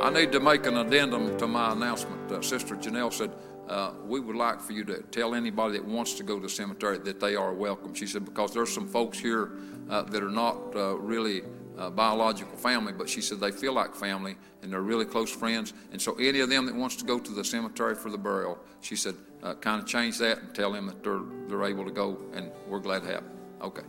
I 0.00 0.10
need 0.10 0.32
to 0.32 0.40
make 0.40 0.66
an 0.66 0.78
addendum 0.78 1.36
to 1.38 1.46
my 1.46 1.72
announcement. 1.72 2.32
Uh, 2.32 2.40
Sister 2.40 2.74
Janelle 2.74 3.12
said, 3.12 3.32
uh, 3.68 3.92
We 4.06 4.20
would 4.20 4.36
like 4.36 4.60
for 4.60 4.72
you 4.72 4.84
to 4.84 5.02
tell 5.10 5.34
anybody 5.34 5.74
that 5.74 5.84
wants 5.84 6.14
to 6.14 6.22
go 6.22 6.36
to 6.36 6.42
the 6.42 6.48
cemetery 6.48 6.98
that 6.98 7.20
they 7.20 7.36
are 7.36 7.52
welcome. 7.52 7.92
She 7.92 8.06
said, 8.06 8.24
Because 8.24 8.54
there's 8.54 8.72
some 8.72 8.88
folks 8.88 9.18
here 9.18 9.52
uh, 9.90 10.02
that 10.02 10.22
are 10.22 10.30
not 10.30 10.74
uh, 10.74 10.96
really 10.96 11.42
uh, 11.78 11.90
biological 11.90 12.56
family, 12.56 12.92
but 12.92 13.08
she 13.08 13.20
said 13.20 13.40
they 13.40 13.50
feel 13.50 13.72
like 13.72 13.94
family 13.94 14.36
and 14.62 14.72
they're 14.72 14.82
really 14.82 15.04
close 15.04 15.30
friends. 15.30 15.74
And 15.90 16.00
so, 16.00 16.14
any 16.14 16.40
of 16.40 16.48
them 16.48 16.66
that 16.66 16.74
wants 16.74 16.96
to 16.96 17.04
go 17.04 17.18
to 17.18 17.32
the 17.32 17.44
cemetery 17.44 17.94
for 17.94 18.10
the 18.10 18.18
burial, 18.18 18.58
she 18.80 18.96
said, 18.96 19.14
uh, 19.42 19.54
kind 19.54 19.80
of 19.80 19.86
change 19.86 20.18
that 20.18 20.38
and 20.38 20.54
tell 20.54 20.72
them 20.72 20.86
that 20.86 21.02
they're, 21.02 21.22
they're 21.48 21.64
able 21.64 21.84
to 21.84 21.90
go, 21.90 22.18
and 22.34 22.50
we're 22.68 22.80
glad 22.80 23.02
to 23.02 23.08
have 23.08 23.24
them. 23.24 23.38
Okay. 23.62 23.82